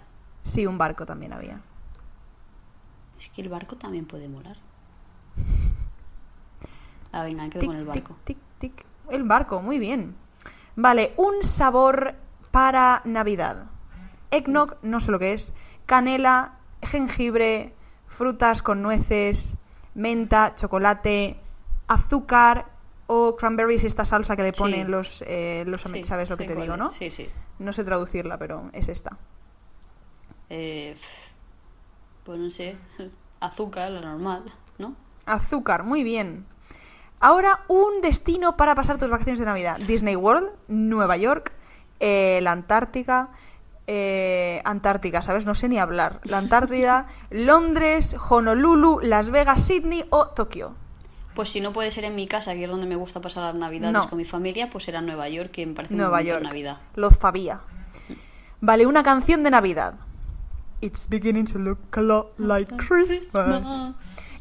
Sí, 0.43 0.67
un 0.67 0.77
barco 0.77 1.07
también 1.07 1.33
había. 1.33 1.63
Es 3.19 3.29
que 3.29 3.41
el 3.41 3.49
barco 3.49 3.77
también 3.77 4.05
puede 4.05 4.29
molar. 4.29 4.59
Ah, 7.13 7.23
venga, 7.23 7.49
Tic, 7.49 7.65
con 7.67 7.77
el 7.77 7.85
barco. 7.85 8.17
tic, 8.25 8.39
tic. 8.59 8.85
El 9.11 9.25
barco, 9.25 9.63
muy 9.63 9.79
bien. 9.79 10.15
Vale, 10.77 11.15
un 11.17 11.43
sabor 11.43 12.15
para 12.51 13.01
Navidad. 13.05 13.65
Eggnog, 14.31 14.77
no 14.83 15.01
sé 15.01 15.11
lo 15.11 15.19
que 15.19 15.33
es. 15.33 15.55
Canela, 15.87 16.59
jengibre, 16.83 17.75
frutas 18.09 18.63
con 18.63 18.83
nueces, 18.83 19.57
menta, 19.95 20.55
chocolate, 20.55 21.41
azúcar 21.87 22.67
o 23.07 23.37
cranberries, 23.37 23.85
esta 23.85 24.05
salsa 24.05 24.37
que 24.37 24.43
le 24.43 24.51
Sí. 24.53 24.59
ponen 24.59 24.91
los, 24.91 25.23
eh, 25.27 25.65
los 25.67 25.81
Sí, 25.83 26.05
¿sabes 26.05 26.29
lo 26.29 26.37
que 26.37 26.45
te 26.47 26.55
digo, 26.55 26.75
es. 26.75 26.79
no? 26.79 26.93
Sí, 26.93 27.09
sí. 27.11 27.29
No 27.59 27.73
sé 27.73 27.83
traducirla, 27.85 28.37
pero 28.37 28.69
es 28.75 28.89
esta. 28.89 29.17
Eh, 30.51 30.97
pues 32.25 32.39
no 32.39 32.51
sé. 32.51 32.77
Azúcar, 33.41 33.91
lo 33.93 34.01
normal, 34.01 34.45
¿no? 34.79 34.95
Azúcar, 35.25 35.85
muy 35.85 36.03
bien. 36.03 36.45
Ahora 37.21 37.61
un 37.69 38.01
destino 38.03 38.57
para 38.57 38.75
pasar 38.75 38.99
tus 38.99 39.11
vacaciones 39.11 39.41
de 39.41 39.47
Navidad. 39.47 39.79
Disney 39.87 40.17
World, 40.17 40.51
Nueva 40.69 41.17
York, 41.17 41.53
eh, 42.01 42.39
la 42.43 42.53
Antártica, 42.53 43.31
eh, 43.87 44.61
Antártica, 44.65 45.23
¿sabes? 45.23 45.45
No 45.47 45.55
sé 45.55 45.69
ni 45.69 45.79
hablar. 45.79 46.21
La 46.25 46.39
Antártida, 46.39 47.07
Londres, 47.31 48.15
Honolulu, 48.29 49.01
Las 49.03 49.31
Vegas, 49.31 49.65
Sydney 49.65 50.05
o 50.11 50.29
Tokio. 50.29 50.75
Pues 51.35 51.51
si 51.51 51.61
no 51.61 51.73
puede 51.73 51.91
ser 51.91 52.05
en 52.05 52.15
mi 52.17 52.27
casa, 52.27 52.53
que 52.55 52.65
es 52.65 52.71
donde 52.71 52.87
me 52.87 52.97
gusta 52.97 53.21
pasar 53.21 53.45
las 53.45 53.55
navidades 53.55 53.93
No. 53.95 54.09
con 54.09 54.19
mi 54.19 54.25
familia, 54.25 54.71
pues 54.71 54.85
será 54.85 55.01
Nueva 55.01 55.29
York, 55.29 55.51
que 55.53 55.67
me 55.67 55.75
parece 55.75 55.95
Nueva 55.95 56.21
York. 56.23 56.43
Navidad. 56.43 56.79
Lo 56.97 57.11
sabía. 57.13 57.61
Vale, 58.61 58.87
una 58.87 59.03
canción 59.05 59.43
de 59.45 59.51
Navidad. 59.53 59.95
It's 60.81 61.09
beginning 61.09 61.47
to 61.47 61.59
look 61.59 61.79
a 61.97 62.01
lot 62.01 62.39
like 62.39 62.77
Christmas. 62.77 63.95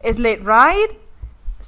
Slate 0.03 0.41
Ride, 0.43 0.99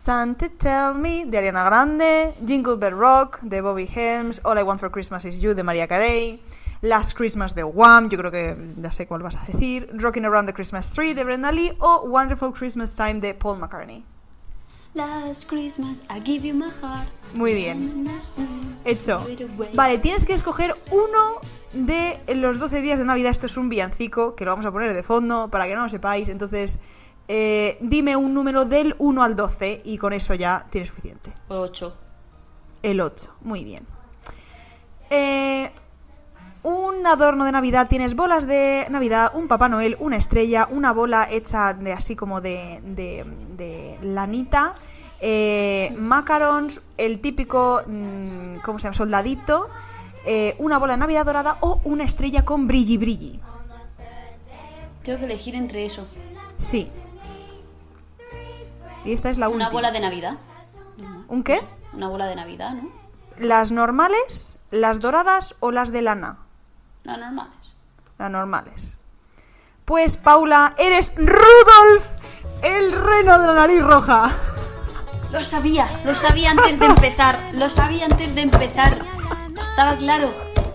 Santa 0.09 0.49
Tell 0.49 0.95
Me 0.95 1.27
de 1.27 1.37
Ariana 1.37 1.63
Grande, 1.63 2.33
Jingle 2.43 2.77
Bell 2.77 2.97
Rock 2.97 3.41
de 3.43 3.61
Bobby 3.61 3.87
Helms, 3.93 4.41
All 4.43 4.57
I 4.57 4.63
Want 4.63 4.79
for 4.79 4.89
Christmas 4.89 5.23
Is 5.23 5.39
You 5.39 5.53
de 5.53 5.61
Maria 5.61 5.87
Carey, 5.87 6.41
Last 6.81 7.15
Christmas 7.15 7.53
de 7.53 7.63
Wham, 7.63 8.09
yo 8.09 8.17
creo 8.17 8.31
que 8.31 8.57
ya 8.81 8.91
sé 8.91 9.05
cuál 9.05 9.21
vas 9.21 9.35
a 9.35 9.45
decir, 9.45 9.87
Rocking 9.93 10.25
Around 10.25 10.47
the 10.47 10.53
Christmas 10.53 10.89
Tree 10.89 11.13
de 11.13 11.23
Brenda 11.23 11.51
Lee 11.51 11.73
o 11.77 12.07
Wonderful 12.07 12.51
Christmas 12.53 12.95
Time 12.95 13.19
de 13.19 13.35
Paul 13.35 13.59
McCartney. 13.59 14.03
Last 14.95 15.47
Christmas, 15.47 16.01
I 16.09 16.19
give 16.25 16.43
you 16.43 16.55
my 16.55 16.71
heart. 16.81 17.07
Muy 17.35 17.53
bien. 17.53 18.07
Hecho. 18.85 19.23
Vale, 19.75 19.99
tienes 19.99 20.25
que 20.25 20.33
escoger 20.33 20.73
uno 20.89 21.35
de 21.73 22.19
los 22.33 22.57
12 22.57 22.81
días 22.81 22.97
de 22.97 23.05
Navidad. 23.05 23.29
Esto 23.29 23.45
es 23.45 23.57
un 23.57 23.69
villancico 23.69 24.33
que 24.33 24.43
lo 24.43 24.49
vamos 24.49 24.65
a 24.65 24.71
poner 24.71 24.91
de 24.95 25.03
fondo 25.03 25.49
para 25.49 25.67
que 25.67 25.75
no 25.75 25.83
lo 25.83 25.89
sepáis. 25.89 26.29
Entonces, 26.29 26.79
eh, 27.31 27.77
dime 27.79 28.15
un 28.15 28.33
número 28.33 28.65
del 28.65 28.95
1 28.97 29.21
al 29.23 29.35
12 29.35 29.83
y 29.85 29.99
con 29.99 30.13
eso 30.13 30.33
ya 30.33 30.65
tienes 30.71 30.89
suficiente. 30.89 31.31
Ocho. 31.47 31.95
El 32.81 32.99
8, 32.99 33.35
muy 33.41 33.63
bien. 33.63 33.85
Eh, 35.11 35.69
un 36.63 37.05
adorno 37.05 37.45
de 37.45 37.51
Navidad, 37.51 37.87
tienes 37.87 38.15
bolas 38.15 38.47
de 38.47 38.87
Navidad, 38.89 39.31
un 39.35 39.47
Papá 39.47 39.69
Noel, 39.69 39.95
una 39.99 40.17
estrella, 40.17 40.67
una 40.71 40.91
bola 40.91 41.27
hecha 41.29 41.73
de 41.75 41.93
así 41.93 42.15
como 42.15 42.41
de, 42.41 42.79
de, 42.83 43.23
de 43.55 43.99
lanita, 44.01 44.73
eh, 45.21 45.93
macarons, 45.99 46.81
el 46.97 47.19
típico, 47.19 47.83
mm, 47.85 48.57
¿cómo 48.63 48.79
se 48.79 48.85
llama? 48.85 48.95
Soldadito, 48.95 49.69
eh, 50.25 50.55
una 50.57 50.79
bola 50.79 50.93
de 50.93 50.99
Navidad 50.99 51.27
dorada 51.27 51.57
o 51.59 51.79
una 51.83 52.05
estrella 52.05 52.43
con 52.43 52.65
brilli 52.65 52.97
brilli. 52.97 53.39
Tengo 55.03 55.19
que 55.19 55.25
elegir 55.25 55.55
entre 55.55 55.85
eso. 55.85 56.07
Sí. 56.57 56.89
Y 59.05 59.13
esta 59.13 59.29
es 59.29 59.37
la 59.37 59.47
última. 59.47 59.67
Una 59.67 59.73
bola 59.73 59.91
de 59.91 59.99
Navidad. 59.99 60.37
¿Un 61.27 61.43
qué? 61.43 61.61
Una 61.93 62.07
bola 62.07 62.27
de 62.27 62.35
Navidad, 62.35 62.71
¿no? 62.71 62.89
¿Las 63.37 63.71
normales, 63.71 64.59
las 64.71 64.99
doradas 64.99 65.55
o 65.59 65.71
las 65.71 65.91
de 65.91 66.01
lana? 66.01 66.39
Las 67.03 67.17
normales. 67.17 67.75
Las 68.17 68.31
normales. 68.31 68.97
Pues 69.85 70.17
Paula, 70.17 70.75
eres 70.77 71.13
Rudolf, 71.15 72.05
el 72.61 72.91
reno 72.91 73.39
de 73.39 73.47
la 73.47 73.53
nariz 73.53 73.81
roja. 73.81 74.31
Lo 75.31 75.43
sabía, 75.43 75.87
lo 76.05 76.13
sabía 76.13 76.51
antes 76.51 76.79
de 76.79 76.85
empezar. 76.85 77.39
Lo 77.53 77.69
sabía 77.69 78.05
antes 78.05 78.35
de 78.35 78.41
empezar. 78.41 78.97
Estaba 79.57 79.95
claro. 79.95 80.29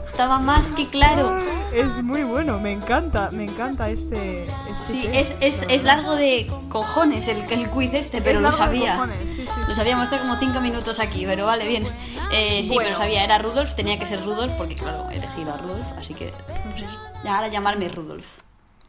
Estaba 0.07 0.39
más 0.39 0.67
que 0.69 0.89
claro. 0.89 1.41
Es 1.75 2.03
muy 2.05 2.23
bueno, 2.23 2.61
me 2.61 2.71
encanta, 2.73 3.31
me 3.33 3.45
encanta 3.45 3.91
este. 3.91 4.45
este 4.45 4.53
Sí, 4.87 5.09
es, 5.13 5.35
es, 5.41 5.63
la 5.67 5.73
es 5.75 5.85
largo 5.85 6.15
de 6.15 6.47
cojones 6.69 7.27
el, 7.27 7.39
el 7.51 7.69
quiz 7.71 7.93
este, 7.95 8.23
pero 8.23 8.39
Es 8.39 8.43
lo 8.45 8.53
sabía. 8.53 8.93
cojones, 8.95 9.17
sí, 9.17 9.45
sí, 9.47 9.61
Lo 9.69 9.75
sabíamos, 9.75 10.09
como 10.09 10.37
cinco 10.39 10.61
minutos 10.61 11.01
aquí, 11.01 11.27
pero 11.27 11.47
vale, 11.47 11.67
bien. 11.67 11.87
Eh, 12.33 12.63
sí, 12.63 12.69
Bueno. 12.75 12.91
pero 12.91 12.99
sabía, 12.99 13.25
era 13.25 13.39
Rudolf, 13.39 13.75
tenía 13.75 13.99
que 13.99 14.07
ser 14.07 14.23
Rudolf, 14.25 14.53
porque 14.53 14.77
claro, 14.77 15.11
he 15.11 15.17
elegido 15.17 15.53
a 15.53 15.57
Rudolf, 15.57 15.87
así 15.99 16.15
que, 16.15 16.33
pues. 16.47 16.85
Ya, 17.25 17.35
ahora 17.37 17.49
llamarme 17.49 17.89
Rudolf. 17.89 18.27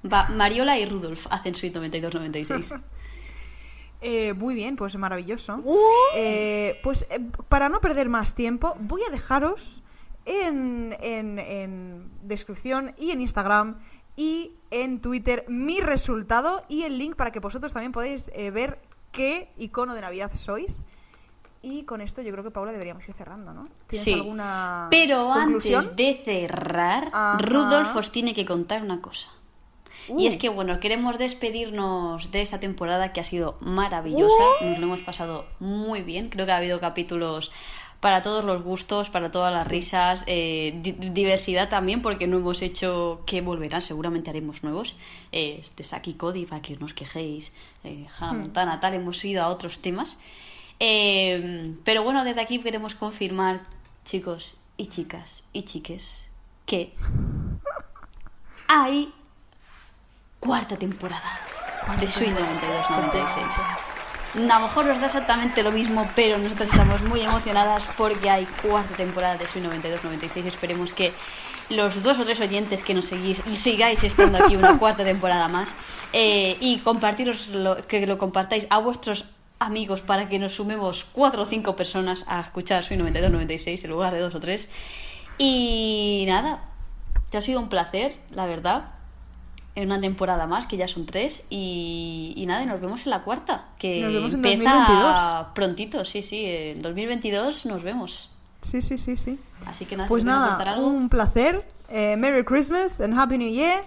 Va, 0.05 0.29
Mariola 0.29 0.77
y 0.77 0.85
Rudolf 0.85 1.25
hacen 1.31 1.55
Suite 1.55 1.79
92-96. 1.79 2.79
Eh, 4.01 4.33
muy 4.33 4.53
bien, 4.53 4.75
pues 4.75 4.95
maravilloso. 4.97 5.63
Eh, 6.15 6.79
pues 6.83 7.07
eh, 7.09 7.19
para 7.49 7.69
no 7.69 7.81
perder 7.81 8.09
más 8.09 8.35
tiempo, 8.35 8.75
voy 8.79 9.01
a 9.07 9.11
dejaros 9.11 9.81
en, 10.25 10.95
en, 11.01 11.39
en 11.39 12.09
descripción 12.23 12.93
y 12.97 13.11
en 13.11 13.21
Instagram 13.21 13.77
y 14.15 14.53
en 14.71 15.01
Twitter 15.01 15.45
mi 15.47 15.79
resultado 15.81 16.63
y 16.69 16.83
el 16.83 16.97
link 16.97 17.15
para 17.15 17.31
que 17.31 17.39
vosotros 17.39 17.73
también 17.73 17.91
podáis 17.91 18.29
eh, 18.33 18.49
ver 18.51 18.79
qué 19.11 19.51
icono 19.57 19.93
de 19.93 20.01
Navidad 20.01 20.31
sois. 20.33 20.83
Y 21.61 21.83
con 21.83 21.99
esto 22.01 22.21
yo 22.21 22.31
creo 22.31 22.43
que 22.43 22.51
Paula 22.51 22.71
deberíamos 22.71 23.07
ir 23.09 23.15
cerrando, 23.15 23.51
¿no? 23.51 23.67
¿Tienes 23.87 24.03
Sí. 24.03 24.13
alguna 24.13 24.87
Pero 24.91 25.31
conclusión? 25.33 25.81
antes 25.81 25.95
de 25.95 26.21
cerrar, 26.23 27.07
Ajá. 27.11 27.39
Rudolf 27.39 27.95
os 27.95 28.11
tiene 28.11 28.35
que 28.35 28.45
contar 28.45 28.83
una 28.83 29.01
cosa. 29.01 29.29
Y 30.15 30.27
es 30.27 30.37
que, 30.37 30.49
bueno, 30.49 30.79
queremos 30.79 31.17
despedirnos 31.17 32.29
de 32.31 32.43
esta 32.43 32.59
temporada 32.59 33.11
que 33.11 33.19
ha 33.19 33.23
sido 33.23 33.57
maravillosa. 33.61 34.43
Uh. 34.61 34.65
Nos 34.65 34.77
lo 34.77 34.85
hemos 34.85 35.01
pasado 35.01 35.45
muy 35.59 36.03
bien. 36.03 36.29
Creo 36.29 36.45
que 36.45 36.51
ha 36.51 36.57
habido 36.57 36.79
capítulos 36.79 37.51
para 38.05 38.21
todos 38.21 38.43
los 38.45 38.61
gustos, 38.61 39.09
para 39.09 39.31
todas 39.31 39.51
las 39.51 39.67
risas, 39.67 40.23
eh, 40.27 40.73
di- 40.83 40.91
diversidad 40.91 41.69
también, 41.69 42.03
porque 42.03 42.27
no 42.27 42.37
hemos 42.37 42.61
hecho 42.61 43.23
que 43.25 43.41
volverán. 43.41 43.81
Seguramente 43.81 44.29
haremos 44.29 44.61
nuevos. 44.63 44.95
Eh, 45.31 45.57
este 45.59 45.83
Saki 45.83 46.13
Cody, 46.13 46.45
para 46.45 46.61
que 46.61 46.77
no 46.77 46.85
os 46.85 46.93
quejéis. 46.93 47.51
Eh, 47.83 48.05
Hannah 48.19 48.33
Hmm. 48.33 48.39
Montana, 48.41 48.79
tal. 48.79 48.93
Hemos 48.93 49.25
ido 49.25 49.41
a 49.41 49.47
otros 49.47 49.79
temas. 49.79 50.17
Eh, 50.79 51.73
pero 51.83 52.03
bueno, 52.03 52.23
desde 52.23 52.41
aquí 52.41 52.59
queremos 52.59 52.93
confirmar, 52.93 53.61
chicos 54.03 54.55
y 54.77 54.85
chicas 54.87 55.43
y 55.51 55.63
chiques, 55.63 56.27
que 56.67 56.93
hay 58.67 59.11
cuarta 60.39 60.75
temporada 60.77 61.39
de 61.99 62.07
Sweet 62.11 62.33
92-96. 62.33 63.84
A 64.35 64.59
lo 64.59 64.67
mejor 64.67 64.85
nos 64.85 64.99
da 64.99 65.05
exactamente 65.05 65.63
lo 65.63 65.71
mismo, 65.71 66.09
pero 66.13 66.37
nosotros 66.37 66.67
estamos 66.69 67.01
muy 67.03 67.21
emocionadas 67.21 67.85
porque 67.97 68.29
hay 68.29 68.45
cuarta 68.45 68.93
temporada 68.93 69.37
de 69.37 69.47
Sweet 69.47 69.65
92-96. 69.65 70.45
Esperemos 70.45 70.91
que 70.91 71.13
los 71.69 72.03
dos 72.03 72.19
o 72.19 72.25
tres 72.25 72.41
oyentes 72.41 72.81
que 72.81 72.93
nos 72.93 73.05
seguís 73.05 73.41
sigáis 73.53 74.03
estando 74.03 74.43
aquí 74.43 74.57
una 74.57 74.77
cuarta 74.77 75.05
temporada 75.05 75.47
más 75.47 75.73
eh, 76.11 76.57
y 76.59 76.79
compartiros 76.79 77.49
que 77.87 78.05
lo 78.05 78.17
compartáis 78.17 78.67
a 78.69 78.79
vuestros 78.79 79.23
amigos 79.57 80.01
para 80.01 80.27
que 80.27 80.37
nos 80.37 80.55
sumemos 80.55 81.05
cuatro 81.05 81.43
o 81.43 81.45
cinco 81.45 81.77
personas 81.77 82.25
a 82.27 82.41
escuchar 82.41 82.83
Sweet 82.83 82.99
92-96 82.99 83.85
en 83.85 83.89
lugar 83.89 84.13
de 84.13 84.19
dos 84.19 84.35
o 84.35 84.41
tres. 84.41 84.67
Y 85.37 86.25
nada, 86.27 86.59
que 87.31 87.37
ha 87.37 87.41
sido 87.41 87.61
un 87.61 87.69
placer, 87.69 88.17
la 88.31 88.45
verdad 88.45 88.94
en 89.75 89.85
una 89.91 89.99
temporada 89.99 90.47
más, 90.47 90.65
que 90.67 90.77
ya 90.77 90.87
son 90.87 91.05
tres, 91.05 91.43
y, 91.49 92.33
y 92.37 92.45
nada, 92.45 92.63
y 92.63 92.65
nos 92.65 92.79
vemos 92.79 93.03
en 93.05 93.09
la 93.11 93.23
cuarta, 93.23 93.65
que 93.77 93.99
Nos 94.01 94.13
vemos 94.13 94.33
en 94.33 94.45
empieza 94.45 94.73
2022. 94.73 95.47
prontito, 95.53 96.05
sí, 96.05 96.21
sí, 96.21 96.43
en 96.45 96.81
2022 96.81 97.65
nos 97.65 97.83
vemos. 97.83 98.31
Sí, 98.61 98.81
sí, 98.81 98.97
sí, 98.97 99.17
sí. 99.17 99.37
Así 99.67 99.85
que 99.85 99.95
nada, 99.97 100.07
Pues 100.09 100.23
nada, 100.23 100.55
algo. 100.57 100.87
un 100.87 101.09
placer. 101.09 101.65
Eh, 101.89 102.15
Merry 102.17 102.43
Christmas 102.43 102.99
and 102.99 103.17
Happy 103.19 103.37
New 103.37 103.51
Year. 103.51 103.83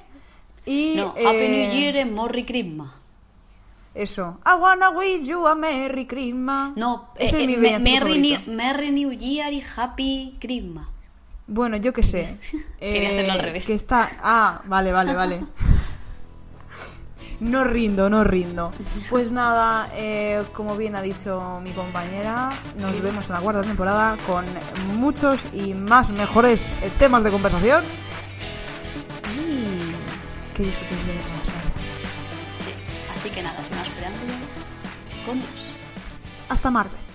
Y, 0.66 0.94
No, 0.96 1.08
Happy 1.08 1.22
eh, 1.24 1.48
New 1.72 1.80
Year 1.80 1.96
and 1.98 2.12
Merry 2.12 2.44
Christmas. 2.44 2.90
Eso. 3.94 4.38
I 4.46 4.54
wanna 4.60 4.90
wish 4.90 5.26
you 5.26 5.46
a 5.48 5.54
Merry 5.56 6.06
Christmas. 6.06 6.76
No, 6.76 7.08
Ese 7.16 7.38
eh, 7.38 7.40
es 7.42 7.46
mi 7.48 7.54
eh, 7.54 7.56
villancico 7.56 7.90
Merry. 8.06 8.20
New, 8.20 8.40
Merry 8.54 8.90
New 8.92 9.12
Year 9.12 9.52
y 9.52 9.64
Happy 9.76 10.36
Christmas. 10.38 10.86
Bueno, 11.48 11.76
yo 11.78 11.92
qué 11.92 12.02
sé. 12.04 12.36
Quería 12.78 13.08
hacerlo 13.08 13.32
al 13.32 13.38
revés. 13.40 13.66
Que 13.66 13.74
está. 13.74 14.10
Ah, 14.22 14.60
vale, 14.66 14.92
vale, 14.92 15.14
vale. 15.14 15.40
No 17.40 17.64
rindo, 17.64 18.10
no 18.10 18.24
rindo. 18.24 18.72
Pues 19.10 19.32
nada, 19.32 19.90
eh, 19.94 20.42
como 20.52 20.76
bien 20.76 20.96
ha 20.96 21.02
dicho 21.02 21.60
mi 21.62 21.72
compañera, 21.72 22.50
nos 22.76 23.00
vemos 23.00 23.26
en 23.26 23.32
la 23.32 23.40
cuarta 23.40 23.62
temporada 23.62 24.16
con 24.26 24.44
muchos 24.98 25.40
y 25.54 25.72
más 25.74 26.10
mejores 26.10 26.60
eh, 26.82 26.90
temas 26.98 27.24
de 27.24 27.30
conversación. 27.30 27.84
Y 29.34 30.54
que 30.54 30.64
disfrutéis 30.64 31.06
de 31.06 31.12
semana. 31.12 31.42
Sí, 32.58 32.72
así 33.16 33.30
que 33.30 33.42
nada, 33.42 33.62
sin 33.62 33.76
más 33.76 33.86
esperando, 33.86 34.18
con 35.24 35.38
Dios. 35.38 35.50
Hasta 36.48 36.70
Marvel. 36.70 37.07